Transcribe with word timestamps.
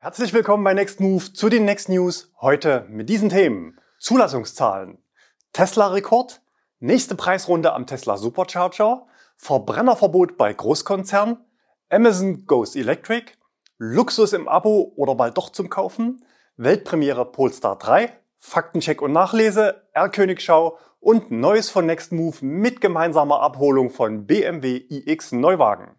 Herzlich 0.00 0.32
willkommen 0.32 0.62
bei 0.62 0.74
Next 0.74 1.00
Move 1.00 1.32
zu 1.32 1.48
den 1.48 1.64
Next 1.64 1.88
News. 1.88 2.32
Heute 2.40 2.86
mit 2.88 3.08
diesen 3.08 3.30
Themen. 3.30 3.80
Zulassungszahlen. 3.98 4.98
Tesla-Rekord. 5.52 6.40
Nächste 6.78 7.16
Preisrunde 7.16 7.72
am 7.72 7.84
Tesla 7.84 8.16
Supercharger. 8.16 9.08
Verbrennerverbot 9.36 10.36
bei 10.36 10.52
Großkonzernen. 10.52 11.38
Amazon 11.90 12.46
Goes 12.46 12.76
Electric. 12.76 13.32
Luxus 13.78 14.34
im 14.34 14.46
Abo 14.46 14.92
oder 14.94 15.16
bald 15.16 15.36
doch 15.36 15.50
zum 15.50 15.68
Kaufen. 15.68 16.24
Weltpremiere 16.56 17.24
Polestar 17.24 17.76
3. 17.76 18.12
Faktencheck 18.38 19.02
und 19.02 19.10
Nachlese. 19.10 19.82
R-Königschau 19.94 20.78
und 21.00 21.32
Neues 21.32 21.70
von 21.70 21.86
Next 21.86 22.12
Move 22.12 22.36
mit 22.40 22.80
gemeinsamer 22.80 23.40
Abholung 23.40 23.90
von 23.90 24.28
BMW 24.28 24.76
iX 24.76 25.32
Neuwagen. 25.32 25.96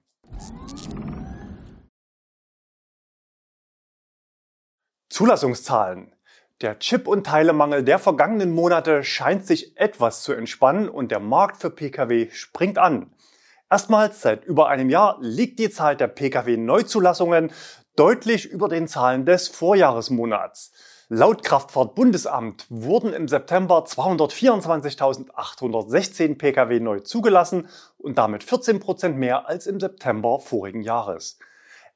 Zulassungszahlen. 5.20 6.16
Der 6.62 6.80
Chip- 6.80 7.06
und 7.06 7.26
Teilemangel 7.26 7.84
der 7.84 8.00
vergangenen 8.00 8.54
Monate 8.54 9.04
scheint 9.04 9.46
sich 9.46 9.76
etwas 9.76 10.24
zu 10.24 10.32
entspannen 10.32 10.88
und 10.88 11.12
der 11.12 11.20
Markt 11.20 11.60
für 11.60 11.70
Pkw 11.70 12.30
springt 12.32 12.78
an. 12.78 13.12
Erstmals 13.70 14.22
seit 14.22 14.46
über 14.46 14.70
einem 14.70 14.90
Jahr 14.90 15.18
liegt 15.20 15.60
die 15.60 15.70
Zahl 15.70 15.98
der 15.98 16.08
Pkw-Neuzulassungen 16.08 17.52
deutlich 17.98 18.46
über 18.46 18.70
den 18.70 18.88
Zahlen 18.88 19.26
des 19.26 19.50
Vorjahresmonats. 19.50 20.72
Laut 21.10 21.44
Kraftfahrtbundesamt 21.44 22.68
wurden 22.70 23.12
im 23.12 23.28
September 23.28 23.84
224.816 23.84 26.38
Pkw 26.38 26.80
neu 26.80 27.02
zugelassen 27.02 27.68
und 27.98 28.18
damit 28.18 28.46
14 28.46 28.80
Prozent 28.80 29.18
mehr 29.18 29.50
als 29.50 29.68
im 29.68 29.82
September 29.82 30.40
vorigen 30.40 30.82
Jahres. 30.82 31.40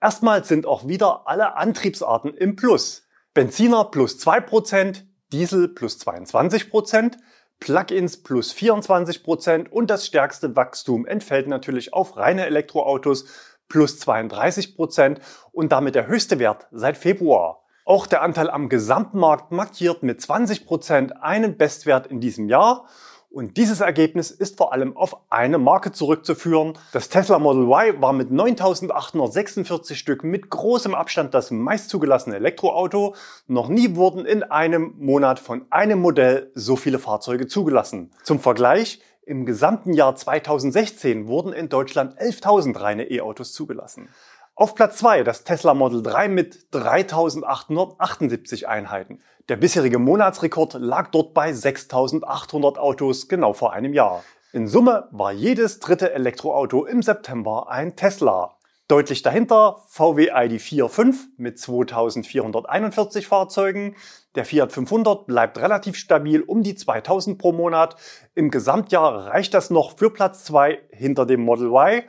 Erstmals 0.01 0.49
sind 0.49 0.65
auch 0.65 0.89
wieder 0.89 1.25
alle 1.25 1.55
Antriebsarten 1.55 2.33
im 2.33 2.57
Plus. 2.57 3.03
Benziner 3.33 3.85
plus 3.85 4.19
2 4.19 4.41
Prozent, 4.41 5.07
Diesel 5.31 5.67
plus 5.67 5.97
22 5.97 6.69
Prozent, 6.69 7.17
Plug-ins 7.59 8.21
plus 8.21 8.51
24 8.51 9.23
Prozent 9.23 9.71
und 9.71 9.89
das 9.89 10.05
stärkste 10.05 10.55
Wachstum 10.55 11.07
entfällt 11.07 11.47
natürlich 11.47 11.93
auf 11.93 12.15
reine 12.15 12.45
Elektroautos 12.45 13.25
plus 13.67 13.97
32 13.97 14.75
Prozent 14.75 15.19
und 15.51 15.71
damit 15.71 15.95
der 15.95 16.05
höchste 16.05 16.37
Wert 16.37 16.67
seit 16.71 16.95
Februar. 16.95 17.63
Auch 17.85 18.05
der 18.05 18.21
Anteil 18.21 18.51
am 18.51 18.69
Gesamtmarkt 18.69 19.51
markiert 19.51 20.03
mit 20.03 20.21
20 20.21 20.67
Prozent 20.67 21.23
einen 21.23 21.57
Bestwert 21.57 22.05
in 22.05 22.19
diesem 22.19 22.49
Jahr. 22.49 22.85
Und 23.33 23.57
dieses 23.57 23.81
Ergebnis 23.81 24.29
ist 24.29 24.57
vor 24.57 24.73
allem 24.73 24.95
auf 24.95 25.17
eine 25.31 25.57
Marke 25.57 25.91
zurückzuführen. 25.91 26.77
Das 26.91 27.09
Tesla 27.09 27.39
Model 27.39 27.63
Y 27.63 27.99
war 27.99 28.13
mit 28.13 28.29
9.846 28.29 29.95
Stück 29.95 30.23
mit 30.23 30.51
großem 30.51 30.93
Abstand 30.93 31.33
das 31.33 31.49
meist 31.49 31.89
zugelassene 31.89 32.35
Elektroauto. 32.35 33.15
Noch 33.47 33.69
nie 33.69 33.95
wurden 33.95 34.27
in 34.27 34.43
einem 34.43 34.93
Monat 34.99 35.39
von 35.39 35.65
einem 35.71 35.99
Modell 35.99 36.51
so 36.53 36.75
viele 36.75 36.99
Fahrzeuge 36.99 37.47
zugelassen. 37.47 38.11
Zum 38.21 38.39
Vergleich, 38.39 39.01
im 39.25 39.47
gesamten 39.47 39.93
Jahr 39.93 40.15
2016 40.15 41.27
wurden 41.27 41.53
in 41.53 41.69
Deutschland 41.69 42.19
11.000 42.19 42.79
reine 42.79 43.09
E-Autos 43.09 43.53
zugelassen. 43.53 44.09
Auf 44.55 44.75
Platz 44.75 44.97
2 44.97 45.23
das 45.23 45.43
Tesla 45.43 45.73
Model 45.73 46.03
3 46.03 46.27
mit 46.27 46.67
3878 46.75 48.67
Einheiten. 48.67 49.19
Der 49.49 49.55
bisherige 49.55 49.97
Monatsrekord 49.97 50.75
lag 50.75 51.09
dort 51.09 51.33
bei 51.33 51.51
6800 51.51 52.77
Autos 52.77 53.27
genau 53.27 53.53
vor 53.53 53.73
einem 53.73 53.93
Jahr. 53.93 54.23
In 54.51 54.67
Summe 54.67 55.07
war 55.09 55.31
jedes 55.31 55.79
dritte 55.79 56.13
Elektroauto 56.13 56.85
im 56.85 57.01
September 57.01 57.67
ein 57.71 57.95
Tesla. 57.95 58.55
Deutlich 58.87 59.23
dahinter 59.23 59.77
VW 59.87 60.31
ID4 60.31 60.87
5 60.87 61.29
mit 61.37 61.57
2441 61.57 63.25
Fahrzeugen. 63.25 63.95
Der 64.35 64.45
Fiat 64.45 64.71
500 64.71 65.25
bleibt 65.25 65.57
relativ 65.57 65.97
stabil 65.97 66.41
um 66.41 66.61
die 66.61 66.75
2000 66.75 67.39
pro 67.39 67.53
Monat. 67.53 67.95
Im 68.35 68.51
Gesamtjahr 68.51 69.25
reicht 69.25 69.55
das 69.55 69.71
noch 69.71 69.97
für 69.97 70.11
Platz 70.11 70.43
2 70.43 70.79
hinter 70.91 71.25
dem 71.25 71.41
Model 71.41 71.69
Y. 71.69 72.03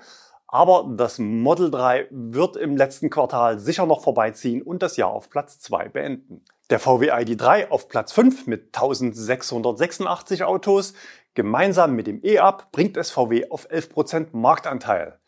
Aber 0.54 0.88
das 0.88 1.18
Model 1.18 1.68
3 1.68 2.06
wird 2.10 2.56
im 2.56 2.76
letzten 2.76 3.10
Quartal 3.10 3.58
sicher 3.58 3.86
noch 3.86 4.04
vorbeiziehen 4.04 4.62
und 4.62 4.84
das 4.84 4.96
Jahr 4.96 5.10
auf 5.10 5.28
Platz 5.28 5.58
2 5.58 5.88
beenden. 5.88 6.44
Der 6.70 6.78
VW 6.78 7.10
ID3 7.10 7.70
auf 7.70 7.88
Platz 7.88 8.12
5 8.12 8.46
mit 8.46 8.66
1686 8.66 10.44
Autos. 10.44 10.94
Gemeinsam 11.34 11.96
mit 11.96 12.06
dem 12.06 12.24
E-Up 12.24 12.70
bringt 12.70 12.96
es 12.96 13.10
VW 13.10 13.50
auf 13.50 13.68
11% 13.68 14.28
Marktanteil. 14.30 15.18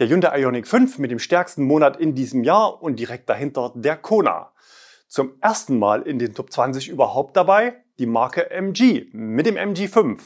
Der 0.00 0.08
Hyundai 0.08 0.40
Ioniq 0.40 0.66
5 0.66 0.98
mit 0.98 1.12
dem 1.12 1.20
stärksten 1.20 1.62
Monat 1.62 1.96
in 1.98 2.16
diesem 2.16 2.42
Jahr 2.42 2.82
und 2.82 2.98
direkt 2.98 3.28
dahinter 3.28 3.70
der 3.76 3.96
Kona. 3.96 4.50
Zum 5.06 5.34
ersten 5.40 5.78
Mal 5.78 6.02
in 6.02 6.18
den 6.18 6.34
Top 6.34 6.52
20 6.52 6.88
überhaupt 6.88 7.36
dabei 7.36 7.76
die 8.00 8.06
Marke 8.06 8.50
MG 8.50 9.06
mit 9.12 9.46
dem 9.46 9.54
MG5. 9.54 10.18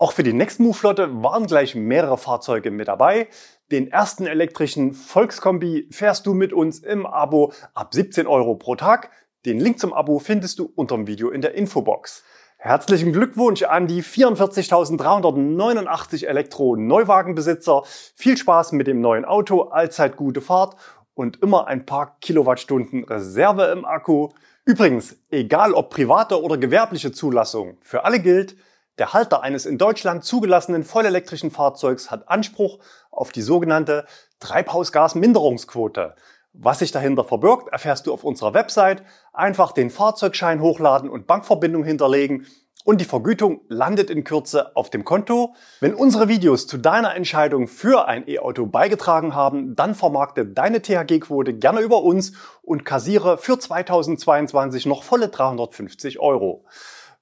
Auch 0.00 0.12
für 0.12 0.22
die 0.22 0.32
Nextmove-Flotte 0.32 1.22
waren 1.22 1.46
gleich 1.46 1.74
mehrere 1.74 2.16
Fahrzeuge 2.16 2.70
mit 2.70 2.88
dabei. 2.88 3.28
Den 3.70 3.92
ersten 3.92 4.26
elektrischen 4.26 4.94
Volkskombi 4.94 5.88
fährst 5.90 6.24
du 6.24 6.32
mit 6.32 6.54
uns 6.54 6.78
im 6.78 7.04
Abo 7.04 7.52
ab 7.74 7.92
17 7.92 8.26
Euro 8.26 8.54
pro 8.54 8.76
Tag. 8.76 9.10
Den 9.44 9.60
Link 9.60 9.78
zum 9.78 9.92
Abo 9.92 10.18
findest 10.18 10.58
du 10.58 10.72
unter 10.74 10.96
dem 10.96 11.06
Video 11.06 11.28
in 11.28 11.42
der 11.42 11.52
Infobox. 11.52 12.24
Herzlichen 12.56 13.12
Glückwunsch 13.12 13.64
an 13.64 13.88
die 13.88 14.02
44.389 14.02 16.26
Elektro-Neuwagenbesitzer. 16.26 17.82
Viel 18.16 18.38
Spaß 18.38 18.72
mit 18.72 18.86
dem 18.86 19.02
neuen 19.02 19.26
Auto, 19.26 19.64
allzeit 19.64 20.16
gute 20.16 20.40
Fahrt 20.40 20.76
und 21.12 21.42
immer 21.42 21.66
ein 21.66 21.84
paar 21.84 22.16
Kilowattstunden 22.22 23.04
Reserve 23.04 23.64
im 23.64 23.84
Akku. 23.84 24.30
Übrigens, 24.64 25.16
egal 25.28 25.74
ob 25.74 25.90
private 25.90 26.42
oder 26.42 26.56
gewerbliche 26.56 27.12
Zulassung, 27.12 27.76
für 27.82 28.06
alle 28.06 28.20
gilt, 28.20 28.56
der 28.98 29.12
Halter 29.12 29.42
eines 29.42 29.66
in 29.66 29.78
Deutschland 29.78 30.24
zugelassenen 30.24 30.84
vollelektrischen 30.84 31.50
Fahrzeugs 31.50 32.10
hat 32.10 32.28
Anspruch 32.28 32.78
auf 33.10 33.32
die 33.32 33.42
sogenannte 33.42 34.06
Treibhausgasminderungsquote. 34.40 36.14
Was 36.52 36.80
sich 36.80 36.90
dahinter 36.90 37.24
verbirgt, 37.24 37.72
erfährst 37.72 38.06
du 38.06 38.12
auf 38.12 38.24
unserer 38.24 38.54
Website. 38.54 39.04
Einfach 39.32 39.72
den 39.72 39.88
Fahrzeugschein 39.88 40.60
hochladen 40.60 41.08
und 41.08 41.26
Bankverbindung 41.26 41.84
hinterlegen 41.84 42.46
und 42.84 43.00
die 43.00 43.04
Vergütung 43.04 43.60
landet 43.68 44.10
in 44.10 44.24
Kürze 44.24 44.74
auf 44.74 44.90
dem 44.90 45.04
Konto. 45.04 45.54
Wenn 45.80 45.94
unsere 45.94 46.28
Videos 46.28 46.66
zu 46.66 46.78
deiner 46.78 47.14
Entscheidung 47.14 47.68
für 47.68 48.08
ein 48.08 48.28
E-Auto 48.28 48.66
beigetragen 48.66 49.34
haben, 49.34 49.76
dann 49.76 49.94
vermarkte 49.94 50.46
deine 50.46 50.80
THG-Quote 50.80 51.54
gerne 51.54 51.80
über 51.80 52.02
uns 52.02 52.32
und 52.62 52.84
kassiere 52.84 53.38
für 53.38 53.58
2022 53.58 54.86
noch 54.86 55.02
volle 55.02 55.28
350 55.28 56.18
Euro. 56.20 56.64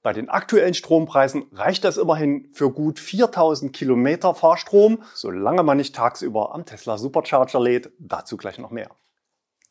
Bei 0.01 0.13
den 0.13 0.29
aktuellen 0.29 0.73
Strompreisen 0.73 1.47
reicht 1.51 1.83
das 1.83 1.97
immerhin 1.97 2.49
für 2.53 2.71
gut 2.71 2.99
4000 2.99 3.73
Kilometer 3.73 4.33
Fahrstrom, 4.33 5.03
solange 5.13 5.61
man 5.63 5.75
nicht 5.75 5.93
tagsüber 5.93 6.55
am 6.55 6.65
Tesla 6.65 6.97
Supercharger 6.97 7.59
lädt. 7.59 7.91
Dazu 7.99 8.37
gleich 8.37 8.59
noch 8.59 8.71
mehr. 8.71 8.89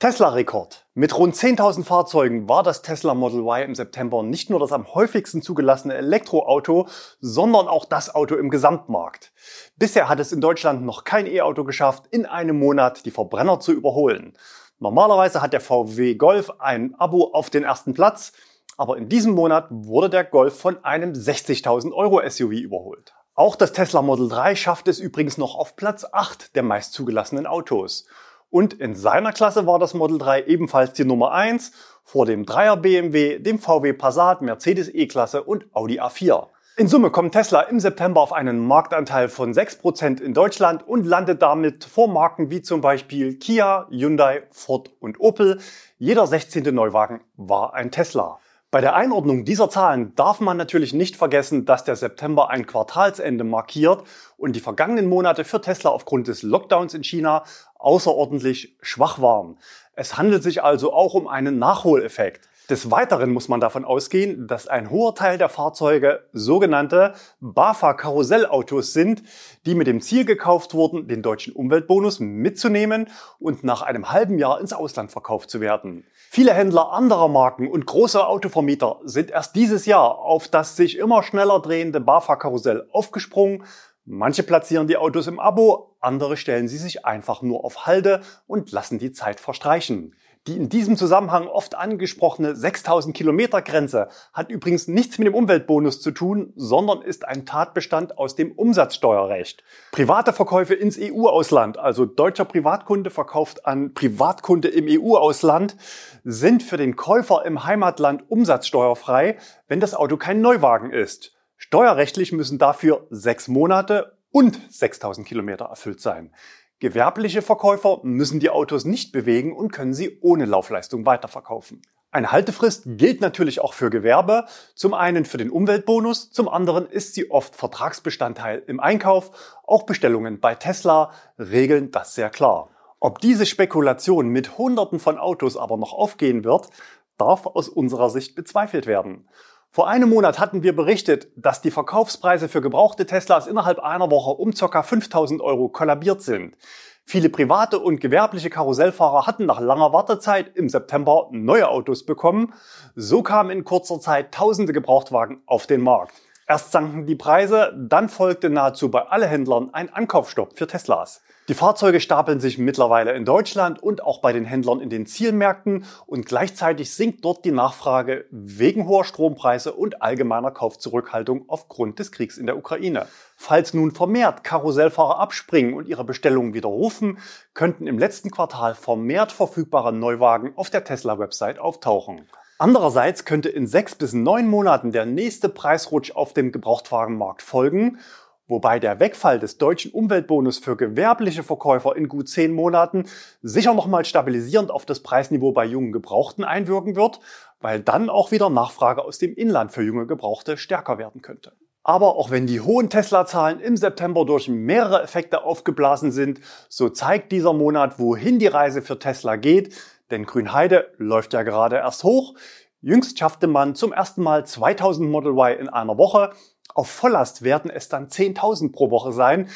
Tesla-Rekord. 0.00 0.86
Mit 0.94 1.18
rund 1.18 1.34
10.000 1.34 1.82
Fahrzeugen 1.82 2.48
war 2.48 2.62
das 2.62 2.82
Tesla 2.82 3.14
Model 3.14 3.40
Y 3.40 3.64
im 3.64 3.74
September 3.74 4.22
nicht 4.22 4.48
nur 4.48 4.60
das 4.60 4.70
am 4.70 4.94
häufigsten 4.94 5.42
zugelassene 5.42 5.94
Elektroauto, 5.94 6.86
sondern 7.20 7.66
auch 7.66 7.84
das 7.84 8.14
Auto 8.14 8.36
im 8.36 8.50
Gesamtmarkt. 8.50 9.32
Bisher 9.76 10.08
hat 10.08 10.20
es 10.20 10.30
in 10.30 10.40
Deutschland 10.40 10.84
noch 10.84 11.04
kein 11.04 11.26
E-Auto 11.26 11.64
geschafft, 11.64 12.04
in 12.10 12.26
einem 12.26 12.60
Monat 12.60 13.06
die 13.06 13.10
Verbrenner 13.10 13.58
zu 13.58 13.72
überholen. 13.72 14.34
Normalerweise 14.78 15.42
hat 15.42 15.52
der 15.52 15.60
VW 15.60 16.14
Golf 16.14 16.52
ein 16.60 16.94
Abo 16.98 17.32
auf 17.32 17.50
den 17.50 17.64
ersten 17.64 17.92
Platz. 17.92 18.32
Aber 18.78 18.96
in 18.96 19.08
diesem 19.08 19.34
Monat 19.34 19.66
wurde 19.70 20.08
der 20.08 20.22
Golf 20.22 20.58
von 20.58 20.82
einem 20.84 21.12
60.000 21.12 21.92
Euro 21.92 22.22
SUV 22.26 22.52
überholt. 22.52 23.12
Auch 23.34 23.56
das 23.56 23.72
Tesla 23.72 24.02
Model 24.02 24.28
3 24.28 24.54
schafft 24.54 24.86
es 24.86 25.00
übrigens 25.00 25.36
noch 25.36 25.56
auf 25.56 25.74
Platz 25.74 26.06
8 26.10 26.54
der 26.54 26.62
meist 26.62 26.92
zugelassenen 26.92 27.46
Autos. 27.46 28.06
Und 28.50 28.74
in 28.74 28.94
seiner 28.94 29.32
Klasse 29.32 29.66
war 29.66 29.80
das 29.80 29.94
Model 29.94 30.18
3 30.18 30.44
ebenfalls 30.44 30.92
die 30.92 31.04
Nummer 31.04 31.32
1 31.32 31.72
vor 32.04 32.24
dem 32.24 32.46
3er 32.46 32.76
BMW, 32.76 33.40
dem 33.40 33.58
VW 33.58 33.92
Passat, 33.94 34.42
Mercedes 34.42 34.88
E-Klasse 34.94 35.42
und 35.42 35.66
Audi 35.74 36.00
A4. 36.00 36.46
In 36.76 36.86
Summe 36.86 37.10
kommt 37.10 37.32
Tesla 37.32 37.62
im 37.62 37.80
September 37.80 38.20
auf 38.20 38.32
einen 38.32 38.64
Marktanteil 38.64 39.28
von 39.28 39.52
6% 39.52 40.20
in 40.20 40.34
Deutschland 40.34 40.86
und 40.86 41.04
landet 41.04 41.42
damit 41.42 41.84
vor 41.84 42.06
Marken 42.06 42.50
wie 42.52 42.62
zum 42.62 42.80
Beispiel 42.80 43.40
Kia, 43.40 43.88
Hyundai, 43.90 44.44
Ford 44.52 44.92
und 45.00 45.18
Opel. 45.18 45.58
Jeder 45.98 46.28
16. 46.28 46.72
Neuwagen 46.72 47.22
war 47.36 47.74
ein 47.74 47.90
Tesla. 47.90 48.38
Bei 48.70 48.82
der 48.82 48.94
Einordnung 48.94 49.46
dieser 49.46 49.70
Zahlen 49.70 50.14
darf 50.14 50.40
man 50.40 50.58
natürlich 50.58 50.92
nicht 50.92 51.16
vergessen, 51.16 51.64
dass 51.64 51.84
der 51.84 51.96
September 51.96 52.50
ein 52.50 52.66
Quartalsende 52.66 53.42
markiert 53.42 54.02
und 54.36 54.54
die 54.56 54.60
vergangenen 54.60 55.06
Monate 55.06 55.44
für 55.44 55.62
Tesla 55.62 55.88
aufgrund 55.88 56.28
des 56.28 56.42
Lockdowns 56.42 56.92
in 56.92 57.02
China 57.02 57.44
außerordentlich 57.76 58.76
schwach 58.82 59.22
waren. 59.22 59.56
Es 59.94 60.18
handelt 60.18 60.42
sich 60.42 60.62
also 60.62 60.92
auch 60.92 61.14
um 61.14 61.28
einen 61.28 61.58
Nachholeffekt. 61.58 62.47
Des 62.70 62.90
Weiteren 62.90 63.30
muss 63.30 63.48
man 63.48 63.60
davon 63.60 63.86
ausgehen, 63.86 64.46
dass 64.46 64.68
ein 64.68 64.90
hoher 64.90 65.14
Teil 65.14 65.38
der 65.38 65.48
Fahrzeuge 65.48 66.28
sogenannte 66.34 67.14
BAFA-Karussellautos 67.40 68.92
sind, 68.92 69.22
die 69.64 69.74
mit 69.74 69.86
dem 69.86 70.02
Ziel 70.02 70.26
gekauft 70.26 70.74
wurden, 70.74 71.08
den 71.08 71.22
deutschen 71.22 71.54
Umweltbonus 71.54 72.20
mitzunehmen 72.20 73.08
und 73.38 73.64
nach 73.64 73.80
einem 73.80 74.12
halben 74.12 74.38
Jahr 74.38 74.60
ins 74.60 74.74
Ausland 74.74 75.10
verkauft 75.10 75.48
zu 75.48 75.62
werden. 75.62 76.04
Viele 76.28 76.52
Händler 76.52 76.92
anderer 76.92 77.28
Marken 77.28 77.68
und 77.68 77.86
große 77.86 78.26
Autovermieter 78.26 79.00
sind 79.02 79.30
erst 79.30 79.56
dieses 79.56 79.86
Jahr 79.86 80.18
auf 80.18 80.46
das 80.46 80.76
sich 80.76 80.98
immer 80.98 81.22
schneller 81.22 81.60
drehende 81.60 82.00
BAFA-Karussell 82.00 82.86
aufgesprungen. 82.92 83.64
Manche 84.04 84.42
platzieren 84.42 84.88
die 84.88 84.98
Autos 84.98 85.26
im 85.26 85.40
Abo, 85.40 85.96
andere 86.00 86.36
stellen 86.36 86.68
sie 86.68 86.78
sich 86.78 87.06
einfach 87.06 87.40
nur 87.40 87.64
auf 87.64 87.86
Halde 87.86 88.20
und 88.46 88.72
lassen 88.72 88.98
die 88.98 89.12
Zeit 89.12 89.40
verstreichen. 89.40 90.14
Die 90.48 90.56
in 90.56 90.70
diesem 90.70 90.96
Zusammenhang 90.96 91.46
oft 91.46 91.74
angesprochene 91.74 92.56
6000 92.56 93.14
Kilometer 93.14 93.60
Grenze 93.60 94.08
hat 94.32 94.48
übrigens 94.48 94.88
nichts 94.88 95.18
mit 95.18 95.26
dem 95.28 95.34
Umweltbonus 95.34 96.00
zu 96.00 96.10
tun, 96.10 96.54
sondern 96.56 97.02
ist 97.02 97.28
ein 97.28 97.44
Tatbestand 97.44 98.16
aus 98.16 98.34
dem 98.34 98.52
Umsatzsteuerrecht. 98.52 99.62
Private 99.92 100.32
Verkäufe 100.32 100.72
ins 100.72 100.98
EU-Ausland, 100.98 101.76
also 101.76 102.06
deutscher 102.06 102.46
Privatkunde 102.46 103.10
verkauft 103.10 103.66
an 103.66 103.92
Privatkunde 103.92 104.68
im 104.68 104.86
EU-Ausland, 104.88 105.76
sind 106.24 106.62
für 106.62 106.78
den 106.78 106.96
Käufer 106.96 107.44
im 107.44 107.64
Heimatland 107.64 108.24
umsatzsteuerfrei, 108.30 109.36
wenn 109.66 109.80
das 109.80 109.92
Auto 109.92 110.16
kein 110.16 110.40
Neuwagen 110.40 110.90
ist. 110.92 111.36
Steuerrechtlich 111.58 112.32
müssen 112.32 112.56
dafür 112.56 113.06
sechs 113.10 113.48
Monate 113.48 114.16
und 114.30 114.58
6000 114.72 115.28
Kilometer 115.28 115.66
erfüllt 115.66 116.00
sein. 116.00 116.32
Gewerbliche 116.80 117.42
Verkäufer 117.42 117.98
müssen 118.04 118.38
die 118.38 118.50
Autos 118.50 118.84
nicht 118.84 119.10
bewegen 119.10 119.52
und 119.52 119.72
können 119.72 119.94
sie 119.94 120.18
ohne 120.20 120.44
Laufleistung 120.44 121.04
weiterverkaufen. 121.06 121.82
Eine 122.12 122.30
Haltefrist 122.30 122.84
gilt 122.86 123.20
natürlich 123.20 123.60
auch 123.60 123.74
für 123.74 123.90
Gewerbe. 123.90 124.44
Zum 124.76 124.94
einen 124.94 125.24
für 125.24 125.38
den 125.38 125.50
Umweltbonus, 125.50 126.30
zum 126.30 126.48
anderen 126.48 126.86
ist 126.86 127.14
sie 127.14 127.32
oft 127.32 127.56
Vertragsbestandteil 127.56 128.62
im 128.68 128.78
Einkauf. 128.78 129.58
Auch 129.66 129.82
Bestellungen 129.82 130.38
bei 130.38 130.54
Tesla 130.54 131.10
regeln 131.36 131.90
das 131.90 132.14
sehr 132.14 132.30
klar. 132.30 132.70
Ob 133.00 133.18
diese 133.18 133.44
Spekulation 133.44 134.28
mit 134.28 134.56
Hunderten 134.56 135.00
von 135.00 135.18
Autos 135.18 135.56
aber 135.56 135.76
noch 135.76 135.92
aufgehen 135.92 136.44
wird, 136.44 136.68
darf 137.16 137.44
aus 137.46 137.68
unserer 137.68 138.08
Sicht 138.08 138.36
bezweifelt 138.36 138.86
werden. 138.86 139.28
Vor 139.70 139.86
einem 139.86 140.08
Monat 140.08 140.38
hatten 140.38 140.62
wir 140.62 140.74
berichtet, 140.74 141.28
dass 141.36 141.60
die 141.60 141.70
Verkaufspreise 141.70 142.48
für 142.48 142.62
gebrauchte 142.62 143.04
Teslas 143.04 143.46
innerhalb 143.46 143.78
einer 143.80 144.10
Woche 144.10 144.30
um 144.30 144.52
ca. 144.52 144.82
5000 144.82 145.42
Euro 145.42 145.68
kollabiert 145.68 146.22
sind. 146.22 146.56
Viele 147.04 147.28
private 147.28 147.78
und 147.78 148.00
gewerbliche 148.00 148.50
Karussellfahrer 148.50 149.26
hatten 149.26 149.46
nach 149.46 149.60
langer 149.60 149.92
Wartezeit 149.92 150.56
im 150.56 150.68
September 150.68 151.28
neue 151.30 151.68
Autos 151.68 152.04
bekommen. 152.04 152.52
So 152.94 153.22
kamen 153.22 153.50
in 153.50 153.64
kurzer 153.64 154.00
Zeit 154.00 154.32
tausende 154.32 154.72
Gebrauchtwagen 154.72 155.42
auf 155.46 155.66
den 155.66 155.80
Markt. 155.80 156.12
Erst 156.50 156.72
sanken 156.72 157.04
die 157.04 157.14
Preise, 157.14 157.74
dann 157.76 158.08
folgte 158.08 158.48
nahezu 158.48 158.90
bei 158.90 159.02
allen 159.02 159.28
Händlern 159.28 159.68
ein 159.74 159.92
Ankaufsstopp 159.92 160.56
für 160.56 160.66
Teslas. 160.66 161.20
Die 161.48 161.54
Fahrzeuge 161.54 162.00
stapeln 162.00 162.40
sich 162.40 162.56
mittlerweile 162.56 163.12
in 163.12 163.26
Deutschland 163.26 163.82
und 163.82 164.02
auch 164.02 164.22
bei 164.22 164.32
den 164.32 164.46
Händlern 164.46 164.80
in 164.80 164.88
den 164.88 165.04
Zielmärkten 165.04 165.84
und 166.06 166.24
gleichzeitig 166.24 166.94
sinkt 166.94 167.22
dort 167.26 167.44
die 167.44 167.50
Nachfrage 167.50 168.24
wegen 168.30 168.88
hoher 168.88 169.04
Strompreise 169.04 169.74
und 169.74 170.00
allgemeiner 170.00 170.50
Kaufzurückhaltung 170.50 171.44
aufgrund 171.48 171.98
des 171.98 172.12
Kriegs 172.12 172.38
in 172.38 172.46
der 172.46 172.56
Ukraine. 172.56 173.06
Falls 173.36 173.74
nun 173.74 173.90
vermehrt 173.90 174.42
Karussellfahrer 174.42 175.18
abspringen 175.18 175.74
und 175.74 175.86
ihre 175.86 176.04
Bestellungen 176.04 176.54
widerrufen, 176.54 177.18
könnten 177.52 177.86
im 177.86 177.98
letzten 177.98 178.30
Quartal 178.30 178.74
vermehrt 178.74 179.32
verfügbare 179.32 179.92
Neuwagen 179.92 180.54
auf 180.56 180.70
der 180.70 180.84
Tesla-Website 180.84 181.58
auftauchen. 181.58 182.26
Andererseits 182.60 183.24
könnte 183.24 183.48
in 183.48 183.68
sechs 183.68 183.94
bis 183.94 184.12
neun 184.12 184.48
Monaten 184.48 184.90
der 184.90 185.06
nächste 185.06 185.48
Preisrutsch 185.48 186.10
auf 186.10 186.32
dem 186.32 186.50
Gebrauchtwagenmarkt 186.50 187.40
folgen, 187.40 188.00
wobei 188.48 188.80
der 188.80 188.98
Wegfall 188.98 189.38
des 189.38 189.58
deutschen 189.58 189.92
Umweltbonus 189.92 190.58
für 190.58 190.76
gewerbliche 190.76 191.44
Verkäufer 191.44 191.94
in 191.94 192.08
gut 192.08 192.28
zehn 192.28 192.52
Monaten 192.52 193.04
sicher 193.42 193.74
nochmal 193.74 194.04
stabilisierend 194.04 194.72
auf 194.72 194.84
das 194.84 195.04
Preisniveau 195.04 195.52
bei 195.52 195.66
jungen 195.66 195.92
Gebrauchten 195.92 196.42
einwirken 196.42 196.96
wird, 196.96 197.20
weil 197.60 197.78
dann 197.78 198.10
auch 198.10 198.32
wieder 198.32 198.50
Nachfrage 198.50 199.04
aus 199.04 199.18
dem 199.18 199.34
Inland 199.34 199.70
für 199.70 199.84
junge 199.84 200.08
Gebrauchte 200.08 200.56
stärker 200.56 200.98
werden 200.98 201.22
könnte. 201.22 201.52
Aber 201.84 202.16
auch 202.16 202.32
wenn 202.32 202.48
die 202.48 202.60
hohen 202.60 202.90
Tesla-Zahlen 202.90 203.60
im 203.60 203.76
September 203.76 204.24
durch 204.26 204.48
mehrere 204.48 205.00
Effekte 205.00 205.44
aufgeblasen 205.44 206.10
sind, 206.10 206.40
so 206.68 206.88
zeigt 206.88 207.30
dieser 207.30 207.52
Monat, 207.52 208.00
wohin 208.00 208.40
die 208.40 208.48
Reise 208.48 208.82
für 208.82 208.98
Tesla 208.98 209.36
geht, 209.36 209.74
denn 210.10 210.24
Grünheide 210.24 210.92
läuft 210.98 211.32
ja 211.32 211.42
gerade 211.42 211.76
erst 211.76 212.04
hoch. 212.04 212.34
Jüngst 212.80 213.18
schaffte 213.18 213.46
man 213.46 213.74
zum 213.74 213.92
ersten 213.92 214.22
Mal 214.22 214.46
2000 214.46 215.10
Model 215.10 215.32
Y 215.32 215.58
in 215.58 215.68
einer 215.68 215.98
Woche. 215.98 216.30
Auf 216.74 216.88
Volllast 216.88 217.42
werden 217.42 217.70
es 217.70 217.88
dann 217.88 218.08
10.000 218.08 218.72
pro 218.72 218.90
Woche 218.90 219.12
sein, 219.12 219.48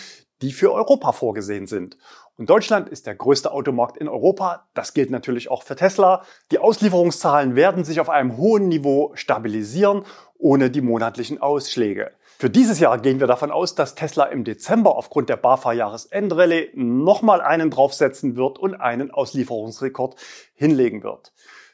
die 0.43 0.53
für 0.53 0.73
Europa 0.73 1.13
vorgesehen 1.13 1.67
sind. 1.67 1.97
Und 2.37 2.51
Deutschland 2.51 2.89
ist 2.89 3.07
der 3.07 3.15
größte 3.15 3.53
Automarkt 3.53 3.97
in 3.97 4.09
Europa. 4.09 4.67
Das 4.75 4.95
gilt 4.95 5.11
natürlich 5.11 5.51
auch 5.51 5.63
für 5.63 5.77
Tesla. 5.77 6.25
Die 6.51 6.59
Auslieferungszahlen 6.59 7.55
werden 7.55 7.85
sich 7.85 8.01
auf 8.01 8.11
einem 8.11 8.37
hohen 8.37 8.69
Niveau 8.69 9.13
stabilisieren, 9.15 10.05
ohne 10.39 10.71
die 10.71 10.81
monatlichen 10.81 11.41
Ausschläge. 11.41 12.11
Für 12.43 12.51
dieses 12.51 12.81
Jahr 12.81 12.99
gehen 12.99 13.21
wir 13.21 13.29
davon 13.29 13.53
aus, 13.53 13.77
dass 13.77 13.95
Tesla 13.95 14.25
im 14.25 14.43
Dezember 14.43 14.97
aufgrund 14.97 15.29
der 15.29 15.37
BAFA-Jahresendrallye 15.37 16.71
nochmal 16.75 17.41
einen 17.41 17.71
draufsetzen 17.71 18.35
wird 18.35 18.59
und 18.59 18.75
einen 18.75 19.13
Auslieferungsrekord 19.13 20.17
hinlegen 20.53 21.05
wird. 21.05 21.33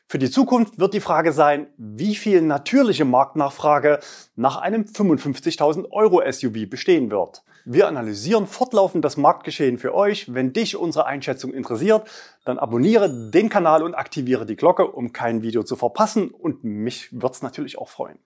Für 0.08 0.18
die 0.18 0.30
Zukunft 0.30 0.78
wird 0.78 0.92
die 0.92 1.00
Frage 1.00 1.32
sein, 1.32 1.68
wie 1.78 2.14
viel 2.14 2.42
natürliche 2.42 3.06
Marktnachfrage 3.06 4.00
nach 4.36 4.58
einem 4.58 4.82
55.000 4.82 5.90
Euro 5.90 6.20
SUV 6.30 6.68
bestehen 6.68 7.10
wird. 7.10 7.44
Wir 7.64 7.88
analysieren 7.88 8.46
fortlaufend 8.46 9.02
das 9.06 9.16
Marktgeschehen 9.16 9.78
für 9.78 9.94
euch. 9.94 10.34
Wenn 10.34 10.52
dich 10.52 10.76
unsere 10.76 11.06
Einschätzung 11.06 11.54
interessiert, 11.54 12.06
dann 12.44 12.58
abonniere 12.58 13.30
den 13.30 13.48
Kanal 13.48 13.82
und 13.82 13.94
aktiviere 13.94 14.44
die 14.44 14.56
Glocke, 14.56 14.86
um 14.86 15.14
kein 15.14 15.40
Video 15.40 15.62
zu 15.62 15.76
verpassen. 15.76 16.28
Und 16.28 16.62
mich 16.62 17.08
wird's 17.10 17.40
natürlich 17.40 17.78
auch 17.78 17.88
freuen. 17.88 18.18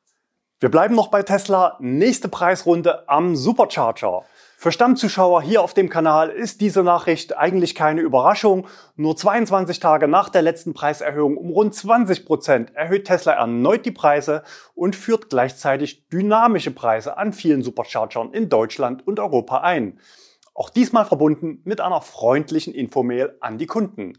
Wir 0.62 0.70
bleiben 0.70 0.94
noch 0.94 1.08
bei 1.08 1.24
Tesla. 1.24 1.76
Nächste 1.80 2.28
Preisrunde 2.28 3.08
am 3.08 3.34
Supercharger. 3.34 4.22
Für 4.56 4.70
Stammzuschauer 4.70 5.42
hier 5.42 5.60
auf 5.60 5.74
dem 5.74 5.88
Kanal 5.88 6.28
ist 6.28 6.60
diese 6.60 6.84
Nachricht 6.84 7.36
eigentlich 7.36 7.74
keine 7.74 8.00
Überraschung. 8.00 8.68
Nur 8.94 9.16
22 9.16 9.80
Tage 9.80 10.06
nach 10.06 10.28
der 10.28 10.42
letzten 10.42 10.72
Preiserhöhung 10.72 11.36
um 11.36 11.50
rund 11.50 11.74
20 11.74 12.24
Prozent 12.24 12.76
erhöht 12.76 13.08
Tesla 13.08 13.32
erneut 13.32 13.84
die 13.84 13.90
Preise 13.90 14.44
und 14.76 14.94
führt 14.94 15.30
gleichzeitig 15.30 16.08
dynamische 16.10 16.70
Preise 16.70 17.16
an 17.16 17.32
vielen 17.32 17.64
Superchargern 17.64 18.32
in 18.32 18.48
Deutschland 18.48 19.04
und 19.04 19.18
Europa 19.18 19.62
ein. 19.62 19.98
Auch 20.54 20.70
diesmal 20.70 21.06
verbunden 21.06 21.60
mit 21.64 21.80
einer 21.80 22.02
freundlichen 22.02 22.72
Infomail 22.72 23.36
an 23.40 23.58
die 23.58 23.66
Kunden. 23.66 24.12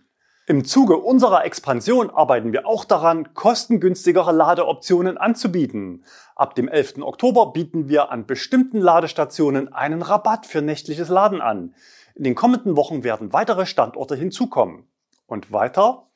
Im 0.45 0.65
Zuge 0.65 0.97
unserer 0.97 1.45
Expansion 1.45 2.09
arbeiten 2.09 2.51
wir 2.51 2.67
auch 2.67 2.83
daran, 2.83 3.33
kostengünstigere 3.33 4.33
Ladeoptionen 4.33 5.17
anzubieten. 5.17 6.03
Ab 6.35 6.53
dem 6.55 6.67
11. 6.67 6.97
Oktober 6.97 7.53
bieten 7.53 7.87
wir 7.87 8.11
an 8.11 8.25
bestimmten 8.25 8.81
Ladestationen 8.81 9.71
einen 9.71 10.01
Rabatt 10.01 10.45
für 10.45 10.61
nächtliches 10.61 11.07
Laden 11.07 11.39
an. 11.39 11.73
In 12.13 12.25
den 12.25 12.35
kommenden 12.35 12.75
Wochen 12.75 13.05
werden 13.05 13.31
weitere 13.31 13.65
Standorte 13.65 14.17
hinzukommen. 14.17 14.85
Und 15.27 15.53
weiter? 15.53 16.07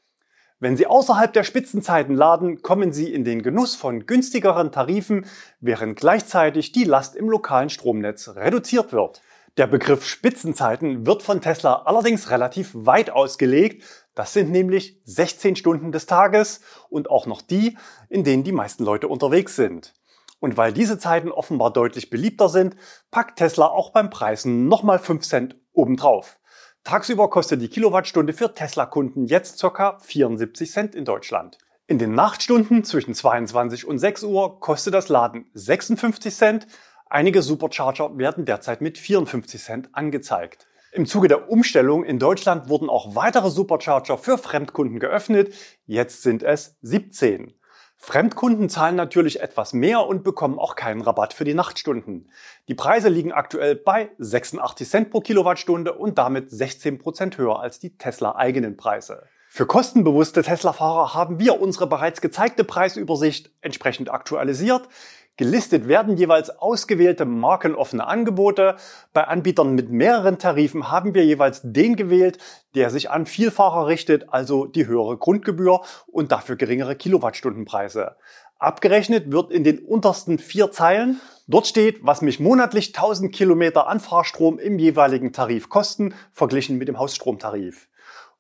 Wenn 0.60 0.76
Sie 0.76 0.88
außerhalb 0.88 1.32
der 1.32 1.46
Spitzenzeiten 1.46 2.14
laden, 2.14 2.62
kommen 2.62 2.92
Sie 2.92 3.14
in 3.14 3.24
den 3.24 3.44
Genuss 3.44 3.76
von 3.76 4.08
günstigeren 4.08 4.74
Tarifen, 4.74 5.26
während 5.62 5.98
gleichzeitig 5.98 6.74
die 6.74 6.84
Last 6.84 7.16
im 7.16 7.30
lokalen 7.30 7.70
Stromnetz 7.70 8.28
reduziert 8.36 8.92
wird. 8.92 9.22
Der 9.58 9.66
Begriff 9.66 10.06
Spitzenzeiten 10.06 11.08
wird 11.08 11.24
von 11.24 11.42
Tesla 11.42 11.84
allerdings 11.86 12.30
relativ 12.30 12.72
weit 12.74 13.10
ausgelegt. 13.10 13.84
Das 14.18 14.34
sind 14.34 14.50
nämlich 14.50 15.00
16 15.06 15.56
Stunden 15.56 15.92
des 15.92 16.08
Tages 16.08 16.62
und 16.90 17.12
auch 17.12 17.28
noch 17.28 17.40
die, 17.40 17.78
in 18.10 18.24
denen 18.24 18.44
die 18.44 18.52
meisten 18.52 18.84
Leute 18.84 19.08
unterwegs 19.08 19.56
sind. 19.56 19.94
Und 20.40 20.58
weil 20.58 20.74
diese 20.74 20.98
Zeiten 20.98 21.30
offenbar 21.30 21.72
deutlich 21.72 22.10
beliebter 22.10 22.50
sind, 22.50 22.76
packt 23.12 23.38
Tesla 23.38 23.68
auch 23.68 23.92
beim 23.92 24.10
Preisen 24.10 24.68
nochmal 24.68 24.98
5 24.98 25.24
Cent 25.24 25.56
obendrauf. 25.72 26.40
Tagsüber 26.84 27.30
kostet 27.30 27.62
die 27.62 27.68
Kilowattstunde 27.68 28.34
für 28.34 28.56
Tesla-Kunden 28.56 29.28
jetzt 29.28 29.62
ca. 29.62 30.00
74 30.00 30.72
Cent 30.72 30.96
in 30.96 31.06
Deutschland. 31.06 31.60
In 31.86 32.00
den 32.00 32.16
Nachtstunden 32.16 32.84
zwischen 32.84 33.14
22 33.14 33.86
und 33.86 34.00
6 34.00 34.24
Uhr 34.24 34.60
kostet 34.60 34.96
das 34.96 35.10
Laden 35.10 35.46
56 35.54 36.36
Cent, 36.36 36.68
Einige 37.10 37.42
Supercharger 37.42 38.18
werden 38.18 38.44
derzeit 38.44 38.82
mit 38.82 38.98
54 38.98 39.64
Cent 39.64 39.90
angezeigt. 39.94 40.68
Im 40.98 41.06
Zuge 41.06 41.28
der 41.28 41.52
Umstellung 41.52 42.04
in 42.04 42.18
Deutschland 42.18 42.70
wurden 42.70 42.90
auch 42.90 43.14
weitere 43.14 43.52
Supercharger 43.52 44.18
für 44.18 44.40
Fremdkunden 44.40 45.00
geöffnet. 45.00 45.54
Jetzt 45.86 46.24
sind 46.24 46.42
es 46.42 46.76
17. 46.82 47.54
Fremdkunden 47.98 48.68
zahlen 48.68 48.96
natürlich 48.96 49.40
etwas 49.40 49.74
mehr 49.74 50.08
und 50.08 50.24
bekommen 50.24 50.58
auch 50.58 50.76
keinen 50.76 51.02
Rabatt 51.02 51.36
für 51.36 51.44
die 51.44 51.54
Nachtstunden. 51.54 52.32
Die 52.68 52.74
Preise 52.74 53.10
liegen 53.10 53.32
aktuell 53.32 53.76
bei 53.76 54.10
86 54.18 54.90
Cent 54.90 55.12
pro 55.12 55.22
Kilowattstunde 55.22 55.94
und 55.94 56.18
damit 56.18 56.50
16 56.50 56.98
Prozent 56.98 57.38
höher 57.38 57.60
als 57.60 57.78
die 57.78 57.96
Tesla 57.96 58.36
eigenen 58.36 58.76
Preise. 58.76 59.28
Für 59.50 59.66
kostenbewusste 59.66 60.42
Tesla-Fahrer 60.42 61.14
haben 61.14 61.40
wir 61.40 61.62
unsere 61.62 61.88
bereits 61.88 62.22
gezeigte 62.22 62.64
Preisübersicht 62.64 63.52
entsprechend 63.62 64.12
aktualisiert. 64.12 64.90
Gelistet 65.38 65.88
werden 65.88 66.18
jeweils 66.18 66.50
ausgewählte 66.50 67.26
markenoffene 67.26 68.08
Angebote. 68.08 68.76
Bei 69.14 69.26
Anbietern 69.26 69.76
mit 69.76 69.92
mehreren 69.92 70.40
Tarifen 70.40 70.90
haben 70.90 71.14
wir 71.14 71.24
jeweils 71.24 71.62
den 71.64 71.96
gewählt, 71.96 72.40
der 72.74 72.90
sich 72.90 73.12
an 73.12 73.28
Vielfahrer 73.28 73.86
richtet, 73.86 74.34
also 74.34 74.66
die 74.66 74.88
höhere 74.88 75.16
Grundgebühr 75.16 75.82
und 76.08 76.32
dafür 76.32 76.56
geringere 76.56 76.96
Kilowattstundenpreise. 76.96 78.16
Abgerechnet 78.58 79.32
wird 79.32 79.52
in 79.52 79.64
den 79.64 79.78
untersten 79.78 80.40
vier 80.40 80.72
Zeilen. 80.72 81.22
Dort 81.46 81.68
steht, 81.68 82.00
was 82.02 82.24
mich 82.24 82.40
monatlich 82.40 82.88
1000 82.88 83.32
Kilometer 83.32 83.88
Anfahrstrom 83.88 84.58
im 84.58 84.80
jeweiligen 84.80 85.34
Tarif 85.34 85.70
kosten, 85.70 86.16
verglichen 86.34 86.80
mit 86.80 86.88
dem 86.88 86.98
Hausstromtarif. 86.98 87.90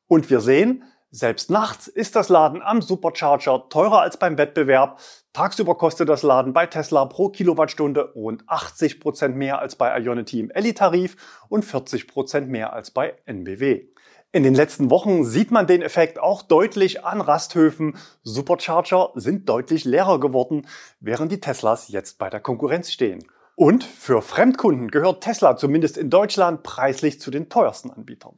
Und 0.08 0.32
wir 0.32 0.39
sehen, 0.39 0.84
selbst 1.09 1.49
nachts 1.49 1.87
ist 1.87 2.17
das 2.17 2.27
Laden 2.27 2.61
am 2.61 2.81
Supercharger 2.81 3.69
teurer 3.69 4.01
als 4.01 4.17
beim 4.17 4.37
Wettbewerb. 4.37 4.99
Tagsüber 5.31 5.75
kostet 5.75 6.09
das 6.09 6.21
Laden 6.21 6.51
bei 6.51 6.65
Tesla 6.65 7.05
pro 7.05 7.29
Kilowattstunde 7.29 8.11
rund 8.13 8.43
80 8.47 8.99
Prozent 8.99 9.37
mehr 9.37 9.59
als 9.59 9.77
bei 9.77 9.97
Ionity 9.97 10.41
im 10.41 10.51
Elli-Tarif 10.51 11.15
und 11.47 11.63
40 11.63 12.07
Prozent 12.07 12.49
mehr 12.49 12.73
als 12.73 12.91
bei 12.91 13.15
NBW. 13.25 13.87
In 14.33 14.43
den 14.43 14.53
letzten 14.53 14.89
Wochen 14.89 15.23
sieht 15.23 15.49
man 15.49 15.65
den 15.65 15.81
Effekt 15.81 16.19
auch 16.19 16.41
deutlich 16.41 17.05
an 17.05 17.21
Rasthöfen. 17.21 17.95
Supercharger 18.23 19.11
sind 19.15 19.47
deutlich 19.47 19.85
leerer 19.85 20.19
geworden, 20.19 20.67
während 20.99 21.31
die 21.31 21.39
Teslas 21.39 21.87
jetzt 21.87 22.17
bei 22.17 22.29
der 22.29 22.41
Konkurrenz 22.41 22.91
stehen. 22.91 23.25
Und 23.55 23.85
für 23.85 24.21
Fremdkunden 24.21 24.91
gehört 24.91 25.23
Tesla 25.23 25.55
zumindest 25.55 25.97
in 25.97 26.09
Deutschland 26.09 26.63
preislich 26.63 27.21
zu 27.21 27.31
den 27.31 27.47
teuersten 27.47 27.89
Anbietern. 27.89 28.35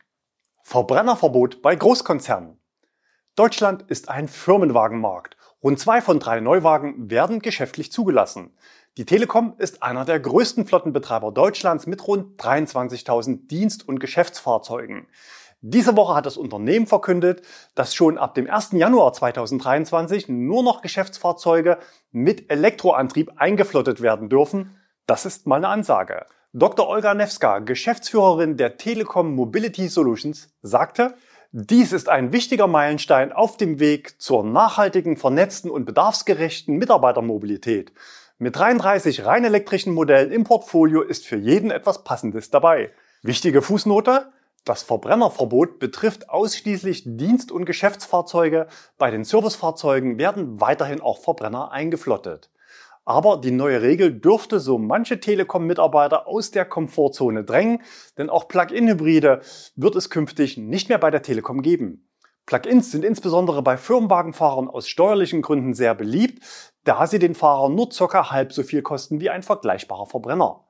Verbrennerverbot 0.70 1.64
bei 1.64 1.76
Großkonzernen. 1.76 2.60
Deutschland 3.34 3.86
ist 3.88 4.08
ein 4.08 4.28
Firmenwagenmarkt. 4.28 5.36
Rund 5.64 5.80
zwei 5.80 6.00
von 6.00 6.20
drei 6.20 6.42
Neuwagen 6.42 7.10
werden 7.10 7.40
geschäftlich 7.40 7.92
zugelassen. 7.92 8.56
Die 8.96 9.06
Telekom 9.06 9.56
ist 9.58 9.82
einer 9.82 10.06
der 10.06 10.20
größten 10.20 10.68
Flottenbetreiber 10.68 11.32
Deutschlands 11.32 11.88
mit 11.88 12.06
rund 12.06 12.40
23.000 12.40 13.48
Dienst- 13.48 13.88
und 13.88 14.00
Geschäftsfahrzeugen. 14.00 15.08
Diese 15.62 15.98
Woche 15.98 16.14
hat 16.14 16.28
das 16.28 16.38
Unternehmen 16.38 16.86
verkündet, 16.86 17.42
dass 17.74 17.96
schon 17.96 18.20
ab 18.20 18.36
dem 18.36 18.48
1. 18.48 18.74
Januar 18.74 19.12
2023 19.14 20.30
nur 20.30 20.62
noch 20.62 20.84
Geschäftsfahrzeuge 20.84 21.80
mit 22.12 22.52
Elektroantrieb 22.52 23.32
eingeflottet 23.38 24.02
werden 24.02 24.30
dürfen. 24.30 24.78
Das 25.08 25.26
ist 25.26 25.48
mal 25.48 25.56
eine 25.56 25.70
Ansage. 25.70 26.28
Dr. 26.54 26.88
Olga 26.88 27.14
Nevska, 27.14 27.60
Geschäftsführerin 27.60 28.58
der 28.58 28.78
Telekom 28.78 29.36
Mobility 29.36 29.88
Solutions, 29.88 30.50
sagte, 30.64 31.14
dies 31.52 31.94
ist 31.94 32.10
ein 32.10 32.34
wichtiger 32.34 32.66
Meilenstein 32.66 33.32
auf 33.32 33.56
dem 33.56 33.80
Weg 33.80 34.20
zur 34.20 34.44
nachhaltigen, 34.44 35.16
vernetzten 35.16 35.70
und 35.70 35.86
bedarfsgerechten 35.86 36.76
Mitarbeitermobilität. 36.76 37.94
Mit 38.40 38.56
33 38.56 39.26
rein 39.26 39.46
elektrischen 39.46 39.94
Modellen 39.94 40.32
im 40.32 40.44
Portfolio 40.44 41.04
ist 41.04 41.28
für 41.28 41.38
jeden 41.38 41.70
etwas 41.70 42.04
Passendes 42.04 42.50
dabei. 42.50 42.94
Wichtige 43.22 43.62
Fußnote? 43.62 44.32
Das 44.66 44.82
Verbrennerverbot 44.82 45.78
betrifft 45.78 46.32
ausschließlich 46.32 47.04
Dienst- 47.06 47.52
und 47.52 47.66
Geschäftsfahrzeuge. 47.66 48.66
Bei 48.98 49.12
den 49.12 49.24
Servicefahrzeugen 49.24 50.18
werden 50.18 50.60
weiterhin 50.60 51.00
auch 51.00 51.20
Verbrenner 51.20 51.72
eingeflottet. 51.72 52.50
Aber 53.10 53.38
die 53.38 53.50
neue 53.50 53.82
Regel 53.82 54.14
dürfte 54.20 54.60
so 54.60 54.78
manche 54.78 55.20
Telekom-Mitarbeiter 55.20 56.28
aus 56.28 56.52
der 56.52 56.64
Komfortzone 56.64 57.44
drängen, 57.44 57.82
denn 58.20 58.30
auch 58.30 58.48
Plug-in-Hybride 58.48 59.42
wird 59.76 59.96
es 59.96 60.12
künftig 60.12 60.58
nicht 60.58 60.90
mehr 60.90 61.00
bei 61.00 61.10
der 61.10 61.24
Telekom 61.24 61.64
geben. 61.64 62.08
Plug-ins 62.46 62.92
sind 62.92 63.04
insbesondere 63.04 63.64
bei 63.64 63.78
Firmenwagenfahrern 63.78 64.68
aus 64.68 64.88
steuerlichen 64.88 65.42
Gründen 65.42 65.74
sehr 65.74 65.96
beliebt, 65.96 66.44
da 66.84 67.08
sie 67.08 67.18
den 67.18 67.34
Fahrern 67.34 67.74
nur 67.74 67.92
circa 67.92 68.30
halb 68.30 68.54
so 68.54 68.62
viel 68.62 68.84
kosten 68.84 69.20
wie 69.20 69.32
ein 69.32 69.42
vergleichbarer 69.42 70.06
Verbrenner. 70.06 70.68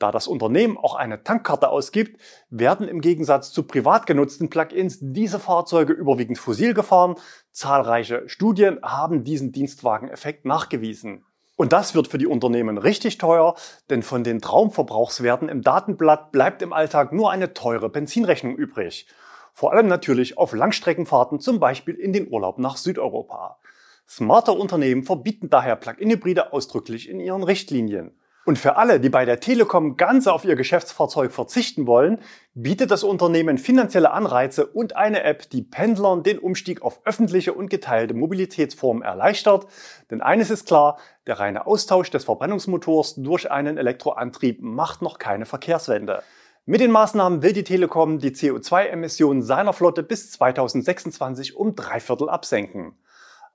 Da 0.00 0.10
das 0.10 0.26
Unternehmen 0.26 0.78
auch 0.78 0.96
eine 0.96 1.22
Tankkarte 1.22 1.68
ausgibt, 1.68 2.20
werden 2.50 2.88
im 2.88 3.00
Gegensatz 3.00 3.52
zu 3.52 3.62
privat 3.62 4.06
genutzten 4.06 4.50
Plug-ins 4.50 4.98
diese 5.00 5.38
Fahrzeuge 5.38 5.92
überwiegend 5.92 6.38
fossil 6.38 6.74
gefahren. 6.74 7.14
Zahlreiche 7.52 8.28
Studien 8.28 8.80
haben 8.82 9.22
diesen 9.22 9.52
Dienstwageneffekt 9.52 10.46
nachgewiesen. 10.46 11.24
Und 11.56 11.72
das 11.72 11.94
wird 11.94 12.08
für 12.08 12.18
die 12.18 12.26
Unternehmen 12.26 12.76
richtig 12.76 13.18
teuer, 13.18 13.54
denn 13.88 14.02
von 14.02 14.22
den 14.22 14.40
Traumverbrauchswerten 14.40 15.48
im 15.48 15.62
Datenblatt 15.62 16.30
bleibt 16.30 16.60
im 16.62 16.74
Alltag 16.74 17.12
nur 17.12 17.30
eine 17.30 17.54
teure 17.54 17.88
Benzinrechnung 17.88 18.54
übrig. 18.56 19.06
Vor 19.54 19.72
allem 19.72 19.86
natürlich 19.86 20.36
auf 20.36 20.52
Langstreckenfahrten, 20.52 21.40
zum 21.40 21.58
Beispiel 21.58 21.94
in 21.94 22.12
den 22.12 22.30
Urlaub 22.30 22.58
nach 22.58 22.76
Südeuropa. 22.76 23.58
Smarte 24.06 24.52
Unternehmen 24.52 25.02
verbieten 25.02 25.48
daher 25.48 25.76
Plug-in-Hybride 25.76 26.52
ausdrücklich 26.52 27.08
in 27.08 27.20
ihren 27.20 27.42
Richtlinien. 27.42 28.14
Und 28.46 28.60
für 28.60 28.76
alle, 28.76 29.00
die 29.00 29.08
bei 29.08 29.24
der 29.24 29.40
Telekom 29.40 29.96
ganz 29.96 30.28
auf 30.28 30.44
ihr 30.44 30.54
Geschäftsfahrzeug 30.54 31.32
verzichten 31.32 31.88
wollen, 31.88 32.20
bietet 32.54 32.92
das 32.92 33.02
Unternehmen 33.02 33.58
finanzielle 33.58 34.12
Anreize 34.12 34.66
und 34.66 34.94
eine 34.94 35.24
App, 35.24 35.50
die 35.50 35.62
Pendlern 35.62 36.22
den 36.22 36.38
Umstieg 36.38 36.80
auf 36.80 37.00
öffentliche 37.04 37.54
und 37.54 37.70
geteilte 37.70 38.14
Mobilitätsformen 38.14 39.02
erleichtert. 39.02 39.66
Denn 40.12 40.20
eines 40.22 40.50
ist 40.50 40.64
klar, 40.64 40.96
der 41.26 41.40
reine 41.40 41.66
Austausch 41.66 42.08
des 42.10 42.22
Verbrennungsmotors 42.22 43.16
durch 43.16 43.50
einen 43.50 43.78
Elektroantrieb 43.78 44.62
macht 44.62 45.02
noch 45.02 45.18
keine 45.18 45.44
Verkehrswende. 45.44 46.22
Mit 46.66 46.80
den 46.80 46.92
Maßnahmen 46.92 47.42
will 47.42 47.52
die 47.52 47.64
Telekom 47.64 48.20
die 48.20 48.30
CO2-Emissionen 48.30 49.42
seiner 49.42 49.72
Flotte 49.72 50.04
bis 50.04 50.30
2026 50.30 51.56
um 51.56 51.74
drei 51.74 51.98
Viertel 51.98 52.28
absenken. 52.28 52.96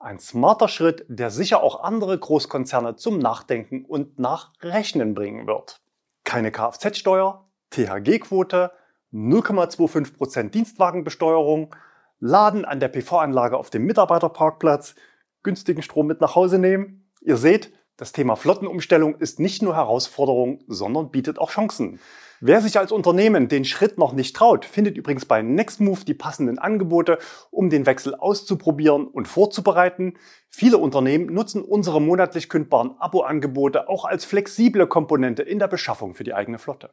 Ein 0.02 0.18
smarter 0.18 0.66
Schritt, 0.66 1.04
der 1.06 1.30
sicher 1.30 1.62
auch 1.62 1.84
andere 1.84 2.18
Großkonzerne 2.18 2.96
zum 2.96 3.20
Nachdenken 3.20 3.84
und 3.84 4.18
Nachrechnen 4.18 5.14
bringen 5.14 5.46
wird. 5.46 5.80
Keine 6.24 6.50
Kfz-Steuer, 6.50 7.48
THG-Quote, 7.70 8.72
0,25% 9.12 10.50
Dienstwagenbesteuerung, 10.50 11.76
Laden 12.18 12.64
an 12.64 12.80
der 12.80 12.88
PV-Anlage 12.88 13.56
auf 13.56 13.70
dem 13.70 13.84
Mitarbeiterparkplatz, 13.84 14.96
günstigen 15.44 15.82
Strom 15.82 16.08
mit 16.08 16.20
nach 16.20 16.34
Hause 16.34 16.58
nehmen. 16.58 17.08
Ihr 17.20 17.36
seht, 17.36 17.72
das 17.96 18.10
Thema 18.10 18.34
Flottenumstellung 18.34 19.14
ist 19.14 19.38
nicht 19.38 19.62
nur 19.62 19.76
Herausforderung, 19.76 20.64
sondern 20.66 21.12
bietet 21.12 21.38
auch 21.38 21.50
Chancen. 21.50 22.00
Wer 22.44 22.60
sich 22.60 22.76
als 22.76 22.90
Unternehmen 22.90 23.46
den 23.46 23.64
Schritt 23.64 23.98
noch 23.98 24.12
nicht 24.12 24.34
traut, 24.34 24.64
findet 24.64 24.96
übrigens 24.98 25.26
bei 25.26 25.42
Nextmove 25.42 26.04
die 26.04 26.12
passenden 26.12 26.58
Angebote, 26.58 27.18
um 27.52 27.70
den 27.70 27.86
Wechsel 27.86 28.16
auszuprobieren 28.16 29.06
und 29.06 29.28
vorzubereiten. 29.28 30.14
Viele 30.48 30.78
Unternehmen 30.78 31.32
nutzen 31.32 31.62
unsere 31.62 32.00
monatlich 32.00 32.48
kündbaren 32.48 32.96
Abo-Angebote 32.98 33.88
auch 33.88 34.04
als 34.04 34.24
flexible 34.24 34.88
Komponente 34.88 35.44
in 35.44 35.60
der 35.60 35.68
Beschaffung 35.68 36.16
für 36.16 36.24
die 36.24 36.34
eigene 36.34 36.58
Flotte. 36.58 36.90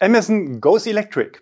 Amazon 0.00 0.60
Goes 0.60 0.88
Electric. 0.88 1.38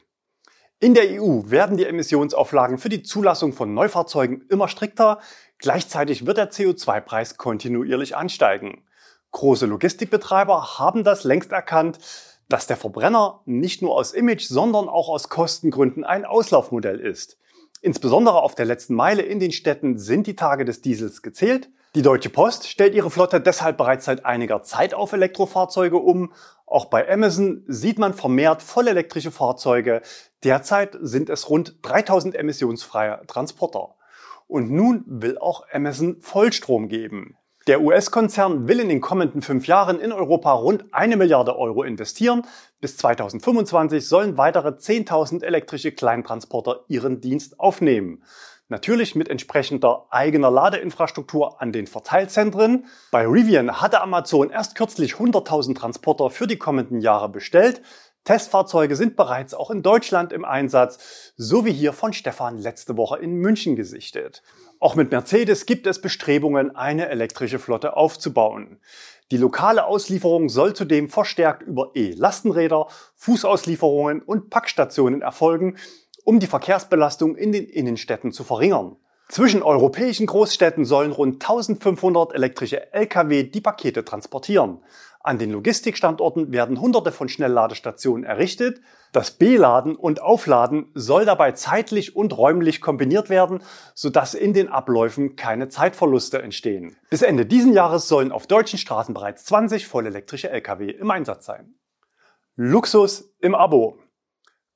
In 0.78 0.92
der 0.92 1.04
EU 1.22 1.44
werden 1.46 1.78
die 1.78 1.86
Emissionsauflagen 1.86 2.76
für 2.76 2.90
die 2.90 3.02
Zulassung 3.02 3.54
von 3.54 3.72
Neufahrzeugen 3.72 4.44
immer 4.50 4.68
strikter. 4.68 5.20
Gleichzeitig 5.56 6.26
wird 6.26 6.36
der 6.36 6.50
CO2-Preis 6.50 7.38
kontinuierlich 7.38 8.14
ansteigen. 8.14 8.84
Große 9.30 9.64
Logistikbetreiber 9.64 10.78
haben 10.78 11.02
das 11.02 11.24
längst 11.24 11.52
erkannt 11.52 11.98
dass 12.52 12.66
der 12.66 12.76
Verbrenner 12.76 13.40
nicht 13.46 13.80
nur 13.80 13.96
aus 13.96 14.12
Image, 14.12 14.46
sondern 14.46 14.88
auch 14.88 15.08
aus 15.08 15.28
Kostengründen 15.30 16.04
ein 16.04 16.24
Auslaufmodell 16.26 17.00
ist. 17.00 17.38
Insbesondere 17.80 18.42
auf 18.42 18.54
der 18.54 18.66
letzten 18.66 18.94
Meile 18.94 19.22
in 19.22 19.40
den 19.40 19.52
Städten 19.52 19.98
sind 19.98 20.26
die 20.26 20.36
Tage 20.36 20.64
des 20.64 20.82
Diesels 20.82 21.22
gezählt. 21.22 21.70
Die 21.94 22.02
Deutsche 22.02 22.30
Post 22.30 22.68
stellt 22.68 22.94
ihre 22.94 23.10
Flotte 23.10 23.40
deshalb 23.40 23.76
bereits 23.76 24.04
seit 24.04 24.24
einiger 24.24 24.62
Zeit 24.62 24.94
auf 24.94 25.12
Elektrofahrzeuge 25.12 25.96
um. 25.96 26.32
Auch 26.66 26.86
bei 26.86 27.10
Amazon 27.10 27.64
sieht 27.66 27.98
man 27.98 28.14
vermehrt 28.14 28.62
vollelektrische 28.62 29.30
Fahrzeuge. 29.30 30.02
Derzeit 30.44 30.96
sind 31.00 31.28
es 31.30 31.48
rund 31.50 31.76
3000 31.82 32.34
emissionsfreie 32.34 33.22
Transporter. 33.26 33.94
Und 34.46 34.70
nun 34.70 35.04
will 35.06 35.38
auch 35.38 35.66
Amazon 35.72 36.20
Vollstrom 36.20 36.88
geben. 36.88 37.36
Der 37.68 37.80
US-Konzern 37.80 38.66
will 38.66 38.80
in 38.80 38.88
den 38.88 39.00
kommenden 39.00 39.40
fünf 39.40 39.68
Jahren 39.68 40.00
in 40.00 40.10
Europa 40.10 40.52
rund 40.52 40.86
eine 40.92 41.16
Milliarde 41.16 41.56
Euro 41.56 41.84
investieren. 41.84 42.42
Bis 42.80 42.96
2025 42.96 44.08
sollen 44.08 44.36
weitere 44.36 44.70
10.000 44.70 45.44
elektrische 45.44 45.92
Kleintransporter 45.92 46.80
ihren 46.88 47.20
Dienst 47.20 47.60
aufnehmen. 47.60 48.24
Natürlich 48.68 49.14
mit 49.14 49.28
entsprechender 49.28 50.06
eigener 50.10 50.50
Ladeinfrastruktur 50.50 51.62
an 51.62 51.70
den 51.70 51.86
Verteilzentren. 51.86 52.86
Bei 53.12 53.26
Rivian 53.26 53.80
hatte 53.80 54.00
Amazon 54.00 54.50
erst 54.50 54.74
kürzlich 54.74 55.14
100.000 55.14 55.76
Transporter 55.76 56.30
für 56.30 56.48
die 56.48 56.58
kommenden 56.58 57.00
Jahre 57.00 57.28
bestellt. 57.28 57.82
Testfahrzeuge 58.24 58.96
sind 58.96 59.16
bereits 59.16 59.52
auch 59.52 59.70
in 59.70 59.82
Deutschland 59.82 60.32
im 60.32 60.44
Einsatz, 60.44 61.32
so 61.36 61.64
wie 61.64 61.72
hier 61.72 61.92
von 61.92 62.12
Stefan 62.12 62.58
letzte 62.58 62.96
Woche 62.96 63.18
in 63.18 63.34
München 63.34 63.76
gesichtet. 63.76 64.42
Auch 64.82 64.96
mit 64.96 65.12
Mercedes 65.12 65.64
gibt 65.64 65.86
es 65.86 66.00
Bestrebungen, 66.00 66.74
eine 66.74 67.08
elektrische 67.08 67.60
Flotte 67.60 67.96
aufzubauen. 67.96 68.80
Die 69.30 69.36
lokale 69.36 69.86
Auslieferung 69.86 70.48
soll 70.48 70.74
zudem 70.74 71.08
verstärkt 71.08 71.62
über 71.62 71.92
E-Lastenräder, 71.94 72.88
Fußauslieferungen 73.14 74.22
und 74.22 74.50
Packstationen 74.50 75.22
erfolgen 75.22 75.76
um 76.24 76.40
die 76.40 76.48
Verkehrsbelastung 76.48 77.36
in 77.36 77.52
den 77.52 77.66
Innenstädten 77.66 78.32
zu 78.32 78.42
verringern. 78.42 78.96
Zwischen 79.28 79.62
europäischen 79.62 80.26
Großstädten 80.26 80.84
sollen 80.84 81.12
rund 81.12 81.36
1500 81.36 82.34
elektrische 82.34 82.92
Lkw 82.92 83.44
die 83.44 83.60
Pakete 83.60 84.04
transportieren. 84.04 84.82
An 85.24 85.38
den 85.38 85.52
Logistikstandorten 85.52 86.50
werden 86.50 86.80
hunderte 86.80 87.12
von 87.12 87.28
Schnellladestationen 87.28 88.24
errichtet. 88.24 88.80
Das 89.12 89.30
Beladen 89.30 89.94
und 89.94 90.20
Aufladen 90.20 90.90
soll 90.94 91.24
dabei 91.24 91.52
zeitlich 91.52 92.16
und 92.16 92.36
räumlich 92.36 92.80
kombiniert 92.80 93.30
werden, 93.30 93.62
sodass 93.94 94.34
in 94.34 94.52
den 94.52 94.68
Abläufen 94.68 95.36
keine 95.36 95.68
Zeitverluste 95.68 96.42
entstehen. 96.42 96.96
Bis 97.08 97.22
Ende 97.22 97.46
diesen 97.46 97.72
Jahres 97.72 98.08
sollen 98.08 98.32
auf 98.32 98.48
deutschen 98.48 98.80
Straßen 98.80 99.14
bereits 99.14 99.44
20 99.44 99.86
vollelektrische 99.86 100.50
Lkw 100.50 100.90
im 100.90 101.10
Einsatz 101.10 101.46
sein. 101.46 101.74
Luxus 102.56 103.32
im 103.38 103.54
Abo. 103.54 103.98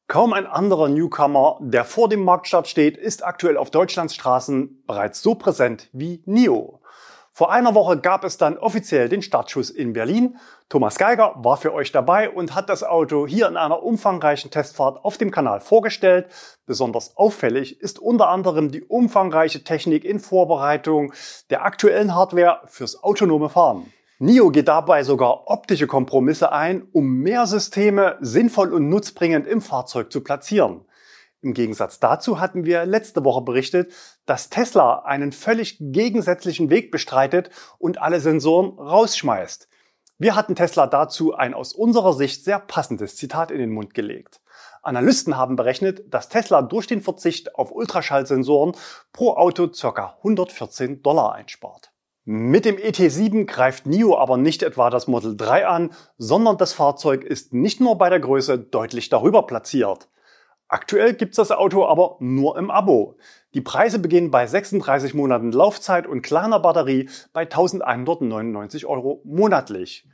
Kaum 0.07 0.33
ein 0.33 0.47
anderer 0.47 0.88
Newcomer, 0.88 1.59
der 1.61 1.85
vor 1.85 2.09
dem 2.09 2.23
Marktstart 2.23 2.69
steht, 2.69 2.97
ist 2.97 3.25
aktuell 3.25 3.57
auf 3.57 3.73
Deutschlands 3.73 4.15
Straßen 4.15 4.85
bereits 4.87 5.21
so 5.21 5.35
präsent 5.35 5.91
wie 5.93 6.23
NIO. 6.26 6.75
Vor 7.37 7.52
einer 7.52 7.75
Woche 7.75 7.99
gab 7.99 8.25
es 8.25 8.38
dann 8.38 8.57
offiziell 8.57 9.11
den 9.11 9.21
Startschuss 9.21 9.69
in 9.69 9.93
Berlin. 9.93 10.38
Thomas 10.71 10.97
Geiger 10.97 11.35
war 11.37 11.59
für 11.59 11.75
euch 11.75 11.93
dabei 11.93 12.31
und 12.31 12.55
hat 12.55 12.71
das 12.71 12.83
Auto 12.83 13.26
hier 13.26 13.47
in 13.47 13.59
einer 13.59 13.83
umfangreichen 13.83 14.50
Testfahrt 14.50 15.05
auf 15.05 15.19
dem 15.19 15.31
Kanal 15.31 15.61
vorgestellt. 15.61 16.28
Besonders 16.64 17.14
auffällig 17.19 17.78
ist 17.83 17.99
unter 17.99 18.31
anderem 18.31 18.71
die 18.71 18.83
umfangreiche 18.83 19.64
Technik 19.64 20.07
in 20.07 20.19
Vorbereitung 20.19 21.12
der 21.50 21.62
aktuellen 21.66 22.14
Hardware 22.14 22.62
fürs 22.69 23.02
autonome 23.02 23.50
Fahren. 23.50 23.93
NIO 24.19 24.49
geht 24.49 24.69
dabei 24.69 25.02
sogar 25.02 25.50
optische 25.50 25.87
Kompromisse 25.87 26.52
ein, 26.52 26.88
um 26.95 27.19
mehr 27.19 27.47
Systeme 27.47 28.16
sinnvoll 28.23 28.73
und 28.73 28.88
nutzbringend 28.88 29.47
im 29.47 29.61
Fahrzeug 29.61 30.11
zu 30.11 30.23
platzieren. 30.23 30.87
Im 31.47 31.55
Gegensatz 31.55 32.00
dazu 32.00 32.41
hatten 32.41 32.65
wir 32.65 32.85
letzte 32.87 33.25
Woche 33.25 33.41
berichtet, 33.41 33.93
dass 34.25 34.50
Tesla 34.50 35.05
einen 35.05 35.31
völlig 35.31 35.76
gegensätzlichen 35.79 36.71
Weg 36.71 36.91
bestreitet 36.91 37.50
und 37.79 38.03
alle 38.03 38.19
Sensoren 38.19 38.76
rausschmeißt. 38.76 39.69
Wir 40.19 40.35
hatten 40.35 40.57
Tesla 40.57 40.88
dazu 40.88 41.37
ein 41.37 41.55
aus 41.55 41.73
unserer 41.73 42.15
Sicht 42.15 42.43
sehr 42.43 42.59
passendes 42.59 43.15
Zitat 43.15 43.53
in 43.53 43.59
den 43.59 43.71
Mund 43.71 43.95
gelegt. 43.95 44.41
Analysten 44.83 45.37
haben 45.37 45.55
berechnet, 45.55 46.12
dass 46.12 46.29
Tesla 46.29 46.62
durch 46.62 46.88
den 46.88 47.00
Verzicht 47.00 47.55
auf 47.55 47.71
Ultraschallsensoren 47.71 48.73
pro 49.12 49.35
Auto 49.35 49.69
ca. 49.69 50.17
114 50.17 51.05
Dollar 51.05 51.33
einspart. 51.33 51.93
Mit 52.25 52.65
dem 52.65 52.75
ET7 52.75 53.45
greift 53.45 53.87
NIO 53.87 54.19
aber 54.19 54.37
nicht 54.37 54.65
etwa 54.65 54.91
das 54.91 55.07
Model 55.07 55.37
3 55.37 55.69
an, 55.69 55.91
sondern 56.19 56.59
das 56.59 56.73
Fahrzeug 56.73 57.23
ist 57.23 57.55
nicht 57.55 57.79
nur 57.81 57.99
bei 57.99 58.11
der 58.11 58.19
Größe 58.19 58.59
deutlich 58.59 59.11
darüber 59.11 59.47
platziert. 59.47 60.09
Aktuell 60.68 61.14
gibt's 61.14 61.37
das 61.37 61.52
Auto 61.52 61.87
aber 61.87 62.16
nur 62.18 62.58
im 62.58 62.70
Abo. 62.70 63.16
Die 63.54 63.61
Preise 63.61 64.00
beginnen 64.00 64.32
bei 64.32 64.46
36 64.46 65.14
Monaten 65.14 65.52
Laufzeit 65.52 66.06
und 66.06 66.23
kleiner 66.23 66.58
Batterie 66.58 67.08
bei 67.32 67.42
1199 67.42 68.85
Euro 68.87 69.20
monatlich. 69.25 70.08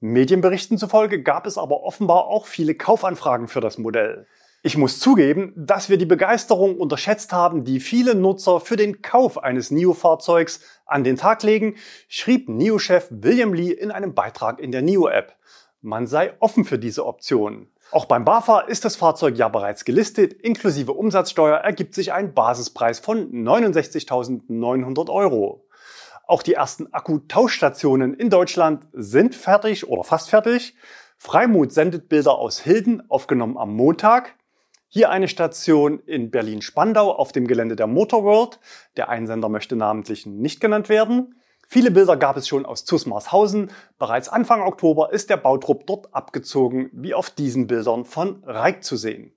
Medienberichten 0.00 0.78
zufolge 0.78 1.22
gab 1.22 1.46
es 1.46 1.56
aber 1.56 1.84
offenbar 1.84 2.26
auch 2.26 2.46
viele 2.46 2.74
Kaufanfragen 2.74 3.46
für 3.46 3.60
das 3.60 3.78
Modell. 3.78 4.26
Ich 4.64 4.76
muss 4.76 4.98
zugeben, 4.98 5.52
dass 5.56 5.88
wir 5.88 5.98
die 5.98 6.06
Begeisterung 6.06 6.78
unterschätzt 6.78 7.32
haben, 7.32 7.64
die 7.64 7.80
viele 7.80 8.16
Nutzer 8.16 8.60
für 8.60 8.76
den 8.76 9.02
Kauf 9.02 9.42
eines 9.42 9.70
NIO-Fahrzeugs 9.70 10.60
an 10.86 11.02
den 11.02 11.16
Tag 11.16 11.42
legen, 11.44 11.76
schrieb 12.08 12.48
NIO-Chef 12.48 13.08
William 13.10 13.54
Lee 13.54 13.70
in 13.72 13.90
einem 13.90 14.14
Beitrag 14.14 14.60
in 14.60 14.70
der 14.70 14.82
NIO-App. 14.82 15.36
Man 15.80 16.06
sei 16.06 16.34
offen 16.38 16.64
für 16.64 16.78
diese 16.78 17.06
Option. 17.06 17.71
Auch 17.92 18.06
beim 18.06 18.24
BAFA 18.24 18.60
ist 18.60 18.86
das 18.86 18.96
Fahrzeug 18.96 19.36
ja 19.36 19.48
bereits 19.48 19.84
gelistet. 19.84 20.32
Inklusive 20.32 20.94
Umsatzsteuer 20.94 21.58
ergibt 21.58 21.94
sich 21.94 22.14
ein 22.14 22.32
Basispreis 22.32 23.00
von 23.00 23.30
69.900 23.30 25.10
Euro. 25.10 25.66
Auch 26.26 26.42
die 26.42 26.54
ersten 26.54 26.90
Akkutauschstationen 26.94 28.14
in 28.14 28.30
Deutschland 28.30 28.88
sind 28.94 29.34
fertig 29.34 29.86
oder 29.88 30.04
fast 30.04 30.30
fertig. 30.30 30.74
Freimut 31.18 31.72
sendet 31.72 32.08
Bilder 32.08 32.38
aus 32.38 32.60
Hilden, 32.60 33.02
aufgenommen 33.10 33.58
am 33.58 33.76
Montag. 33.76 34.36
Hier 34.88 35.10
eine 35.10 35.28
Station 35.28 36.00
in 36.06 36.30
Berlin-Spandau 36.30 37.12
auf 37.14 37.32
dem 37.32 37.46
Gelände 37.46 37.76
der 37.76 37.88
Motorworld. 37.88 38.58
Der 38.96 39.10
Einsender 39.10 39.50
möchte 39.50 39.76
namentlich 39.76 40.24
nicht 40.24 40.62
genannt 40.62 40.88
werden. 40.88 41.34
Viele 41.72 41.90
Bilder 41.90 42.18
gab 42.18 42.36
es 42.36 42.46
schon 42.46 42.66
aus 42.66 42.84
Zusmarshausen. 42.84 43.70
Bereits 43.98 44.28
Anfang 44.28 44.60
Oktober 44.60 45.10
ist 45.10 45.30
der 45.30 45.38
Bautrupp 45.38 45.86
dort 45.86 46.14
abgezogen, 46.14 46.90
wie 46.92 47.14
auf 47.14 47.30
diesen 47.30 47.66
Bildern 47.66 48.04
von 48.04 48.44
Reik 48.44 48.84
zu 48.84 48.98
sehen. 48.98 49.32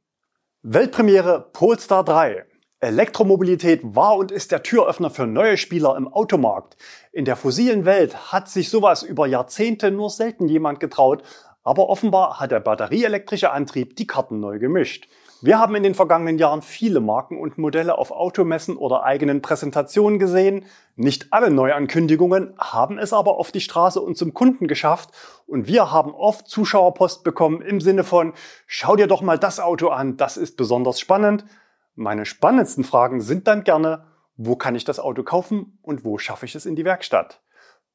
Weltpremiere 0.62 1.50
Polestar 1.54 2.04
3. 2.04 2.46
Elektromobilität 2.82 3.80
war 3.84 4.18
und 4.18 4.34
ist 4.34 4.52
der 4.52 4.64
Türöffner 4.64 5.12
für 5.12 5.26
neue 5.26 5.56
Spieler 5.56 5.96
im 5.96 6.10
Automarkt. 6.10 6.76
In 7.14 7.24
der 7.24 7.38
fossilen 7.38 7.86
Welt 7.86 8.34
hat 8.34 8.50
sich 8.50 8.70
sowas 8.70 9.02
über 9.02 9.28
Jahrzehnte 9.28 9.90
nur 9.90 10.10
selten 10.10 10.50
jemand 10.50 10.82
getraut, 10.82 11.24
aber 11.64 11.88
offenbar 11.88 12.42
hat 12.42 12.52
der 12.52 12.60
batterieelektrische 12.60 13.52
Antrieb 13.54 13.96
die 13.96 14.08
Karten 14.08 14.42
neu 14.42 14.60
gemischt. 14.60 15.08
Wir 15.46 15.60
haben 15.60 15.76
in 15.76 15.84
den 15.84 15.94
vergangenen 15.94 16.40
Jahren 16.40 16.64
viele 16.64 17.00
Marken 17.00 17.40
und 17.40 17.60
Modelle 17.60 18.00
auf 18.00 18.10
Automessen 18.10 18.78
oder 18.78 19.04
eigenen 19.04 19.44
Präsentationen 19.44 20.18
gesehen. 20.18 20.66
Nicht 20.96 21.28
alle 21.30 21.52
Neuankündigungen 21.52 22.56
haben 22.58 22.98
es 22.98 23.14
aber 23.14 23.38
auf 23.38 23.52
die 23.52 23.62
Straße 23.62 24.02
und 24.02 24.18
zum 24.18 24.34
Kunden 24.34 24.66
geschafft. 24.66 25.12
Und 25.46 25.68
wir 25.68 25.92
haben 25.92 26.16
oft 26.16 26.48
Zuschauerpost 26.48 27.24
bekommen 27.24 27.62
im 27.62 27.80
Sinne 27.80 28.04
von, 28.04 28.34
schau 28.66 28.96
dir 28.96 29.06
doch 29.06 29.22
mal 29.22 29.38
das 29.38 29.60
Auto 29.60 29.90
an, 29.90 30.18
das 30.18 30.36
ist 30.36 30.58
besonders 30.58 31.00
spannend. 31.00 31.46
Meine 31.94 32.26
spannendsten 32.26 32.84
Fragen 32.84 33.22
sind 33.22 33.48
dann 33.48 33.64
gerne, 33.64 34.04
wo 34.38 34.56
kann 34.56 34.74
ich 34.74 34.84
das 34.84 35.00
Auto 35.00 35.22
kaufen 35.22 35.78
und 35.84 36.04
wo 36.04 36.18
schaffe 36.18 36.48
ich 36.48 36.56
es 36.56 36.66
in 36.66 36.76
die 36.76 36.86
Werkstatt? 36.86 37.40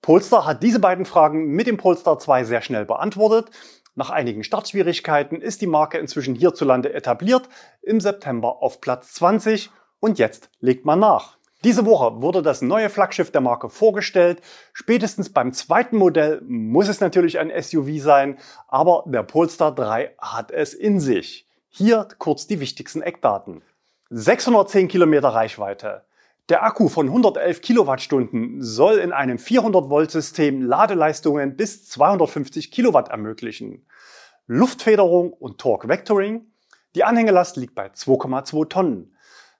Polestar 0.02 0.46
hat 0.46 0.62
diese 0.62 0.78
beiden 0.78 1.04
Fragen 1.04 1.48
mit 1.48 1.66
dem 1.66 1.78
Polestar 1.78 2.20
2 2.20 2.44
sehr 2.44 2.62
schnell 2.62 2.86
beantwortet 2.86 3.50
nach 4.00 4.08
einigen 4.08 4.44
Startschwierigkeiten 4.44 5.42
ist 5.42 5.60
die 5.60 5.66
Marke 5.66 5.98
inzwischen 5.98 6.34
hierzulande 6.34 6.94
etabliert, 6.94 7.50
im 7.82 8.00
September 8.00 8.62
auf 8.62 8.80
Platz 8.80 9.12
20 9.12 9.70
und 10.00 10.18
jetzt 10.18 10.48
legt 10.58 10.86
man 10.86 11.00
nach. 11.00 11.36
Diese 11.64 11.84
Woche 11.84 12.22
wurde 12.22 12.40
das 12.40 12.62
neue 12.62 12.88
Flaggschiff 12.88 13.30
der 13.30 13.42
Marke 13.42 13.68
vorgestellt. 13.68 14.40
Spätestens 14.72 15.28
beim 15.28 15.52
zweiten 15.52 15.98
Modell 15.98 16.40
muss 16.48 16.88
es 16.88 17.00
natürlich 17.00 17.38
ein 17.38 17.52
SUV 17.62 18.02
sein, 18.02 18.38
aber 18.68 19.04
der 19.06 19.22
Polestar 19.22 19.74
3 19.74 20.14
hat 20.18 20.50
es 20.50 20.72
in 20.72 20.98
sich. 20.98 21.46
Hier 21.68 22.08
kurz 22.16 22.46
die 22.46 22.60
wichtigsten 22.60 23.02
Eckdaten. 23.02 23.60
610 24.08 24.88
Kilometer 24.88 25.28
Reichweite, 25.28 26.04
der 26.50 26.64
Akku 26.64 26.88
von 26.88 27.06
111 27.06 27.60
Kilowattstunden 27.60 28.60
soll 28.60 28.98
in 28.98 29.12
einem 29.12 29.38
400 29.38 29.88
Volt 29.88 30.10
System 30.10 30.62
Ladeleistungen 30.62 31.56
bis 31.56 31.88
250 31.88 32.72
Kilowatt 32.72 33.08
ermöglichen. 33.08 33.86
Luftfederung 34.52 35.32
und 35.32 35.58
Torque 35.58 35.86
Vectoring. 35.86 36.44
Die 36.96 37.04
Anhängelast 37.04 37.56
liegt 37.56 37.76
bei 37.76 37.86
2,2 37.86 38.68
Tonnen. 38.68 39.16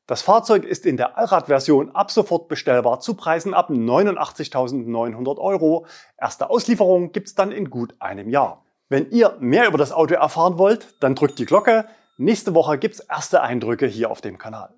Das 0.09 0.21
Fahrzeug 0.21 0.65
ist 0.65 0.85
in 0.85 0.97
der 0.97 1.17
Allradversion 1.17 1.95
ab 1.95 2.11
sofort 2.11 2.49
bestellbar 2.49 2.99
zu 2.99 3.15
Preisen 3.15 3.55
ab 3.55 3.71
89.900 3.71 5.39
Euro. 5.39 5.87
Erste 6.19 6.51
Auslieferung 6.51 7.13
gibt's 7.13 7.37
dann 7.37 7.53
in 7.53 7.71
gut 7.71 7.95
einem 8.01 8.29
Jahr. 8.29 8.65
Wenn 8.89 9.09
ihr 9.13 9.37
mehr 9.39 9.69
über 9.69 9.79
das 9.79 9.93
Auto 9.93 10.15
erfahren 10.15 10.59
wollt, 10.59 10.89
dann 10.99 11.15
drückt 11.15 11.39
die 11.39 11.47
Glocke. 11.47 11.85
Nächste 12.17 12.57
Woche 12.57 12.77
gibt's 12.77 12.99
erste 12.99 13.43
Eindrücke 13.43 13.87
hier 13.87 14.11
auf 14.11 14.21
dem 14.21 14.39
Kanal. 14.39 14.75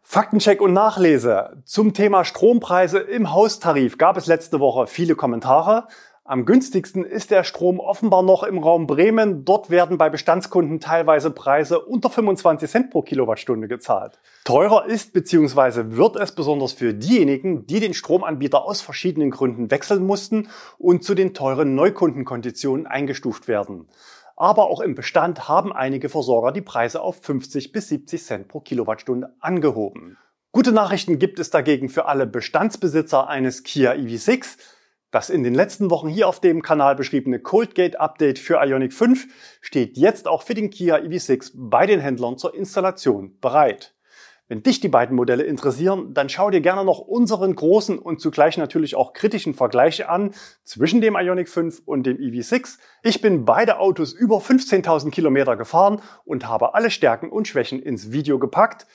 Faktencheck 0.00 0.62
und 0.62 0.72
Nachlese. 0.72 1.62
Zum 1.66 1.92
Thema 1.92 2.24
Strompreise 2.24 3.00
im 3.00 3.34
Haustarif 3.34 3.98
gab 3.98 4.16
es 4.16 4.26
letzte 4.26 4.60
Woche 4.60 4.86
viele 4.86 5.14
Kommentare. 5.14 5.88
Am 6.24 6.44
günstigsten 6.44 7.04
ist 7.04 7.32
der 7.32 7.42
Strom 7.42 7.80
offenbar 7.80 8.22
noch 8.22 8.44
im 8.44 8.58
Raum 8.58 8.86
Bremen. 8.86 9.44
Dort 9.44 9.70
werden 9.70 9.98
bei 9.98 10.08
Bestandskunden 10.08 10.78
teilweise 10.78 11.32
Preise 11.32 11.80
unter 11.80 12.10
25 12.10 12.70
Cent 12.70 12.90
pro 12.90 13.02
Kilowattstunde 13.02 13.66
gezahlt. 13.66 14.20
Teurer 14.44 14.86
ist 14.86 15.14
bzw. 15.14 15.96
wird 15.96 16.14
es 16.14 16.32
besonders 16.32 16.74
für 16.74 16.94
diejenigen, 16.94 17.66
die 17.66 17.80
den 17.80 17.92
Stromanbieter 17.92 18.64
aus 18.64 18.82
verschiedenen 18.82 19.32
Gründen 19.32 19.72
wechseln 19.72 20.06
mussten 20.06 20.48
und 20.78 21.02
zu 21.02 21.16
den 21.16 21.34
teuren 21.34 21.74
Neukundenkonditionen 21.74 22.86
eingestuft 22.86 23.48
werden. 23.48 23.88
Aber 24.36 24.70
auch 24.70 24.80
im 24.80 24.94
Bestand 24.94 25.48
haben 25.48 25.72
einige 25.72 26.08
Versorger 26.08 26.52
die 26.52 26.62
Preise 26.62 27.00
auf 27.00 27.16
50 27.20 27.72
bis 27.72 27.88
70 27.88 28.22
Cent 28.22 28.48
pro 28.48 28.60
Kilowattstunde 28.60 29.34
angehoben. 29.40 30.16
Gute 30.52 30.70
Nachrichten 30.70 31.18
gibt 31.18 31.38
es 31.38 31.50
dagegen 31.50 31.88
für 31.88 32.04
alle 32.04 32.26
Bestandsbesitzer 32.26 33.26
eines 33.26 33.62
Kia 33.64 33.92
EV6. 33.92 34.58
Das 35.12 35.28
in 35.28 35.42
den 35.42 35.54
letzten 35.54 35.90
Wochen 35.90 36.08
hier 36.08 36.26
auf 36.26 36.40
dem 36.40 36.62
Kanal 36.62 36.96
beschriebene 36.96 37.38
Coldgate 37.38 38.00
Update 38.00 38.38
für 38.38 38.64
Ioniq 38.64 38.94
5 38.94 39.26
steht 39.60 39.98
jetzt 39.98 40.26
auch 40.26 40.42
für 40.42 40.54
den 40.54 40.70
Kia 40.70 40.96
EV6 40.96 41.52
bei 41.54 41.84
den 41.84 42.00
Händlern 42.00 42.38
zur 42.38 42.54
Installation 42.54 43.36
bereit. 43.42 43.94
Wenn 44.48 44.62
dich 44.62 44.80
die 44.80 44.88
beiden 44.88 45.14
Modelle 45.14 45.42
interessieren, 45.42 46.14
dann 46.14 46.30
schau 46.30 46.48
dir 46.48 46.62
gerne 46.62 46.82
noch 46.82 46.98
unseren 46.98 47.54
großen 47.54 47.98
und 47.98 48.22
zugleich 48.22 48.56
natürlich 48.56 48.96
auch 48.96 49.12
kritischen 49.12 49.52
Vergleich 49.52 50.08
an 50.08 50.32
zwischen 50.64 51.02
dem 51.02 51.14
Ioniq 51.14 51.50
5 51.50 51.82
und 51.84 52.04
dem 52.04 52.16
EV6. 52.16 52.78
Ich 53.02 53.20
bin 53.20 53.44
beide 53.44 53.80
Autos 53.80 54.14
über 54.14 54.38
15.000 54.38 55.10
Kilometer 55.10 55.58
gefahren 55.58 56.00
und 56.24 56.48
habe 56.48 56.72
alle 56.72 56.90
Stärken 56.90 57.28
und 57.28 57.46
Schwächen 57.46 57.82
ins 57.82 58.12
Video 58.12 58.38
gepackt. 58.38 58.86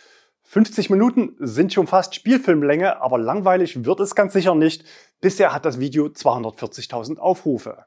50 0.49 0.89
Minuten 0.89 1.35
sind 1.39 1.73
schon 1.73 1.87
fast 1.87 2.15
Spielfilmlänge, 2.15 3.01
aber 3.01 3.17
langweilig 3.17 3.83
wird 3.83 3.99
es 3.99 4.15
ganz 4.15 4.31
sicher 4.31 4.55
nicht. 4.55 4.85
Bisher 5.19 5.53
hat 5.53 5.65
das 5.65 5.77
Video 5.77 6.05
240.000 6.05 7.17
Aufrufe. 7.17 7.83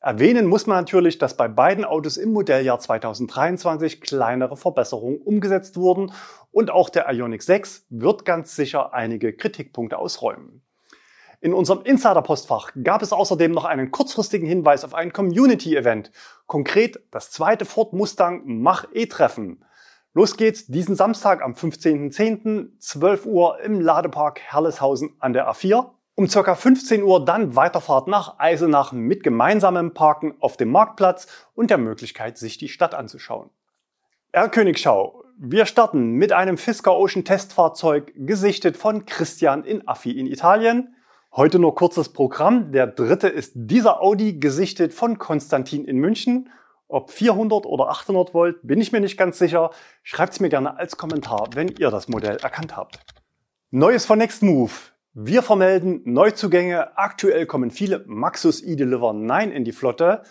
Erwähnen 0.00 0.46
muss 0.46 0.66
man 0.66 0.78
natürlich, 0.78 1.18
dass 1.18 1.36
bei 1.36 1.48
beiden 1.48 1.84
Autos 1.84 2.16
im 2.16 2.32
Modelljahr 2.32 2.78
2023 2.78 4.00
kleinere 4.00 4.56
Verbesserungen 4.56 5.20
umgesetzt 5.20 5.76
wurden 5.76 6.10
und 6.50 6.70
auch 6.70 6.88
der 6.88 7.12
Ioniq 7.12 7.42
6 7.42 7.84
wird 7.90 8.24
ganz 8.24 8.56
sicher 8.56 8.94
einige 8.94 9.34
Kritikpunkte 9.34 9.98
ausräumen. 9.98 10.62
In 11.42 11.52
unserem 11.52 11.82
Insider-Postfach 11.82 12.72
gab 12.82 13.02
es 13.02 13.12
außerdem 13.12 13.52
noch 13.52 13.66
einen 13.66 13.90
kurzfristigen 13.90 14.48
Hinweis 14.48 14.82
auf 14.82 14.94
ein 14.94 15.12
Community-Event, 15.12 16.10
konkret 16.46 17.00
das 17.10 17.30
zweite 17.30 17.66
Ford 17.66 17.92
Mustang 17.92 18.44
Mach-E-Treffen. 18.62 19.62
Los 20.18 20.36
geht's 20.36 20.66
diesen 20.66 20.96
Samstag 20.96 21.44
am 21.44 21.52
15.10. 21.52 22.80
12 22.80 23.24
Uhr 23.24 23.60
im 23.60 23.80
Ladepark 23.80 24.40
Herleshausen 24.40 25.14
an 25.20 25.32
der 25.32 25.48
A4. 25.48 25.90
Um 26.16 26.26
ca. 26.26 26.56
15 26.56 27.04
Uhr 27.04 27.24
dann 27.24 27.54
Weiterfahrt 27.54 28.08
nach 28.08 28.40
Eisenach 28.40 28.90
mit 28.90 29.22
gemeinsamem 29.22 29.94
Parken 29.94 30.34
auf 30.40 30.56
dem 30.56 30.72
Marktplatz 30.72 31.28
und 31.54 31.70
der 31.70 31.78
Möglichkeit, 31.78 32.36
sich 32.36 32.58
die 32.58 32.66
Stadt 32.66 32.96
anzuschauen. 32.96 33.50
Erkönigschau. 34.32 35.22
Wir 35.38 35.66
starten 35.66 36.14
mit 36.14 36.32
einem 36.32 36.58
Fisker 36.58 36.96
Ocean 36.96 37.24
Testfahrzeug, 37.24 38.12
gesichtet 38.16 38.76
von 38.76 39.06
Christian 39.06 39.62
in 39.62 39.86
Affi 39.86 40.10
in 40.10 40.26
Italien. 40.26 40.96
Heute 41.30 41.60
nur 41.60 41.76
kurzes 41.76 42.08
Programm. 42.08 42.72
Der 42.72 42.88
dritte 42.88 43.28
ist 43.28 43.52
dieser 43.54 44.02
Audi, 44.02 44.40
gesichtet 44.40 44.92
von 44.92 45.18
Konstantin 45.18 45.84
in 45.84 45.98
München. 45.98 46.50
Ob 46.90 47.10
400 47.10 47.66
oder 47.66 47.90
800 47.90 48.32
Volt, 48.32 48.66
bin 48.66 48.80
ich 48.80 48.92
mir 48.92 49.00
nicht 49.00 49.18
ganz 49.18 49.38
sicher. 49.38 49.70
Schreibt's 50.02 50.40
mir 50.40 50.48
gerne 50.48 50.78
als 50.78 50.96
Kommentar, 50.96 51.50
wenn 51.52 51.68
ihr 51.68 51.90
das 51.90 52.08
Modell 52.08 52.38
erkannt 52.38 52.78
habt. 52.78 53.00
Neues 53.70 54.06
von 54.06 54.16
Next 54.18 54.42
Move. 54.42 54.72
Wir 55.12 55.42
vermelden 55.42 56.00
Neuzugänge. 56.06 56.96
Aktuell 56.96 57.44
kommen 57.44 57.70
viele 57.70 58.04
Maxus 58.06 58.62
e-Deliver 58.62 59.12
9 59.12 59.52
in 59.52 59.64
die 59.64 59.72
Flotte. 59.72 60.22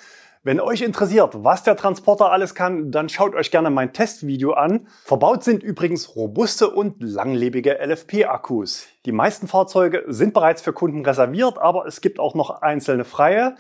Wenn 0.42 0.60
euch 0.60 0.82
interessiert, 0.82 1.44
was 1.44 1.64
der 1.64 1.76
Transporter 1.76 2.32
alles 2.32 2.56
kann, 2.56 2.90
dann 2.90 3.10
schaut 3.10 3.36
euch 3.36 3.52
gerne 3.52 3.70
mein 3.70 3.94
Testvideo 3.94 4.54
an. 4.54 4.88
Verbaut 5.04 5.44
sind 5.44 5.62
übrigens 5.62 6.16
robuste 6.16 6.70
und 6.72 7.04
langlebige 7.04 7.78
LFP-Akkus. 7.86 8.88
Die 9.06 9.12
meisten 9.12 9.48
Fahrzeuge 9.48 10.06
sind 10.08 10.34
bereits 10.34 10.62
für 10.62 10.74
Kunden 10.74 11.06
reserviert, 11.06 11.60
aber 11.60 11.86
es 11.86 12.02
gibt 12.02 12.20
auch 12.20 12.34
noch 12.34 12.62
einzelne 12.62 13.04
freie. 13.04 13.56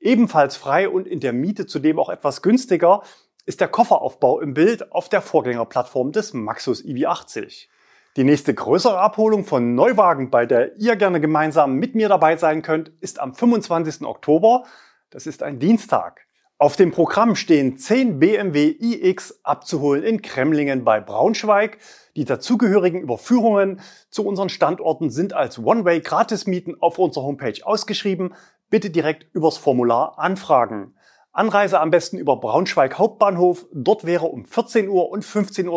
Ebenfalls 0.00 0.56
frei 0.56 0.88
und 0.88 1.06
in 1.06 1.20
der 1.20 1.32
Miete 1.32 1.66
zudem 1.66 1.98
auch 1.98 2.08
etwas 2.08 2.42
günstiger 2.42 3.02
ist 3.46 3.60
der 3.60 3.68
Kofferaufbau 3.68 4.40
im 4.40 4.52
Bild 4.52 4.92
auf 4.92 5.08
der 5.08 5.22
Vorgängerplattform 5.22 6.12
des 6.12 6.34
Maxus 6.34 6.84
EV80. 6.84 7.68
Die 8.16 8.24
nächste 8.24 8.52
größere 8.52 8.98
Abholung 8.98 9.44
von 9.44 9.74
Neuwagen, 9.74 10.30
bei 10.30 10.44
der 10.44 10.76
ihr 10.76 10.96
gerne 10.96 11.20
gemeinsam 11.20 11.76
mit 11.76 11.94
mir 11.94 12.08
dabei 12.08 12.36
sein 12.36 12.62
könnt, 12.62 12.90
ist 13.00 13.20
am 13.20 13.34
25. 13.34 14.02
Oktober. 14.02 14.64
Das 15.10 15.26
ist 15.26 15.42
ein 15.42 15.58
Dienstag. 15.58 16.26
Auf 16.58 16.74
dem 16.74 16.90
Programm 16.90 17.36
stehen 17.36 17.78
10 17.78 18.18
BMW 18.18 18.74
iX 18.80 19.40
abzuholen 19.44 20.02
in 20.02 20.20
Kremlingen 20.22 20.84
bei 20.84 21.00
Braunschweig. 21.00 21.78
Die 22.16 22.24
dazugehörigen 22.24 23.00
Überführungen 23.00 23.80
zu 24.10 24.26
unseren 24.26 24.48
Standorten 24.48 25.10
sind 25.10 25.34
als 25.34 25.60
One-Way-Gratismieten 25.60 26.82
auf 26.82 26.98
unserer 26.98 27.22
Homepage 27.22 27.64
ausgeschrieben. 27.64 28.34
Bitte 28.70 28.90
direkt 28.90 29.26
übers 29.34 29.56
Formular 29.56 30.18
anfragen. 30.18 30.94
Anreise 31.32 31.80
am 31.80 31.90
besten 31.90 32.18
über 32.18 32.36
Braunschweig 32.36 32.98
Hauptbahnhof. 32.98 33.66
Dort 33.72 34.04
wäre 34.04 34.26
um 34.26 34.44
14 34.44 34.88
Uhr 34.88 35.10
und 35.10 35.24
15.30 35.24 35.68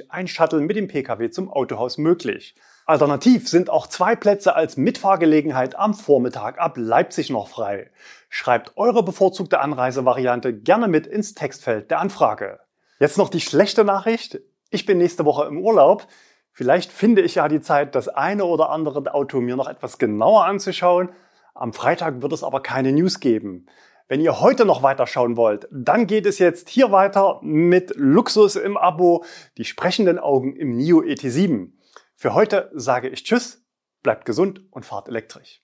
Uhr 0.00 0.06
ein 0.10 0.28
Shuttle 0.28 0.60
mit 0.60 0.76
dem 0.76 0.88
Pkw 0.88 1.30
zum 1.30 1.50
Autohaus 1.50 1.98
möglich. 1.98 2.54
Alternativ 2.86 3.48
sind 3.48 3.68
auch 3.68 3.86
zwei 3.86 4.16
Plätze 4.16 4.54
als 4.54 4.76
Mitfahrgelegenheit 4.76 5.76
am 5.76 5.92
Vormittag 5.92 6.58
ab 6.58 6.76
Leipzig 6.76 7.28
noch 7.28 7.48
frei. 7.48 7.90
Schreibt 8.30 8.76
eure 8.76 9.02
bevorzugte 9.02 9.60
Anreisevariante 9.60 10.54
gerne 10.54 10.88
mit 10.88 11.06
ins 11.06 11.34
Textfeld 11.34 11.90
der 11.90 12.00
Anfrage. 12.00 12.60
Jetzt 12.98 13.18
noch 13.18 13.28
die 13.28 13.40
schlechte 13.40 13.84
Nachricht. 13.84 14.40
Ich 14.70 14.86
bin 14.86 14.98
nächste 14.98 15.24
Woche 15.24 15.46
im 15.46 15.58
Urlaub. 15.58 16.06
Vielleicht 16.52 16.92
finde 16.92 17.22
ich 17.22 17.34
ja 17.34 17.48
die 17.48 17.60
Zeit, 17.60 17.94
das 17.94 18.08
eine 18.08 18.44
oder 18.44 18.70
andere 18.70 19.12
Auto 19.12 19.40
mir 19.40 19.56
noch 19.56 19.68
etwas 19.68 19.98
genauer 19.98 20.44
anzuschauen. 20.46 21.10
Am 21.58 21.72
Freitag 21.72 22.22
wird 22.22 22.32
es 22.32 22.44
aber 22.44 22.62
keine 22.62 22.92
News 22.92 23.18
geben. 23.18 23.66
Wenn 24.06 24.20
ihr 24.20 24.38
heute 24.38 24.64
noch 24.64 24.84
weiterschauen 24.84 25.36
wollt, 25.36 25.66
dann 25.72 26.06
geht 26.06 26.24
es 26.24 26.38
jetzt 26.38 26.68
hier 26.68 26.92
weiter 26.92 27.40
mit 27.42 27.92
Luxus 27.96 28.54
im 28.54 28.76
Abo, 28.76 29.24
die 29.56 29.64
sprechenden 29.64 30.20
Augen 30.20 30.54
im 30.54 30.76
NIO 30.76 31.00
ET7. 31.00 31.72
Für 32.14 32.32
heute 32.32 32.70
sage 32.74 33.08
ich 33.08 33.24
Tschüss, 33.24 33.66
bleibt 34.04 34.24
gesund 34.24 34.62
und 34.70 34.86
fahrt 34.86 35.08
elektrisch. 35.08 35.60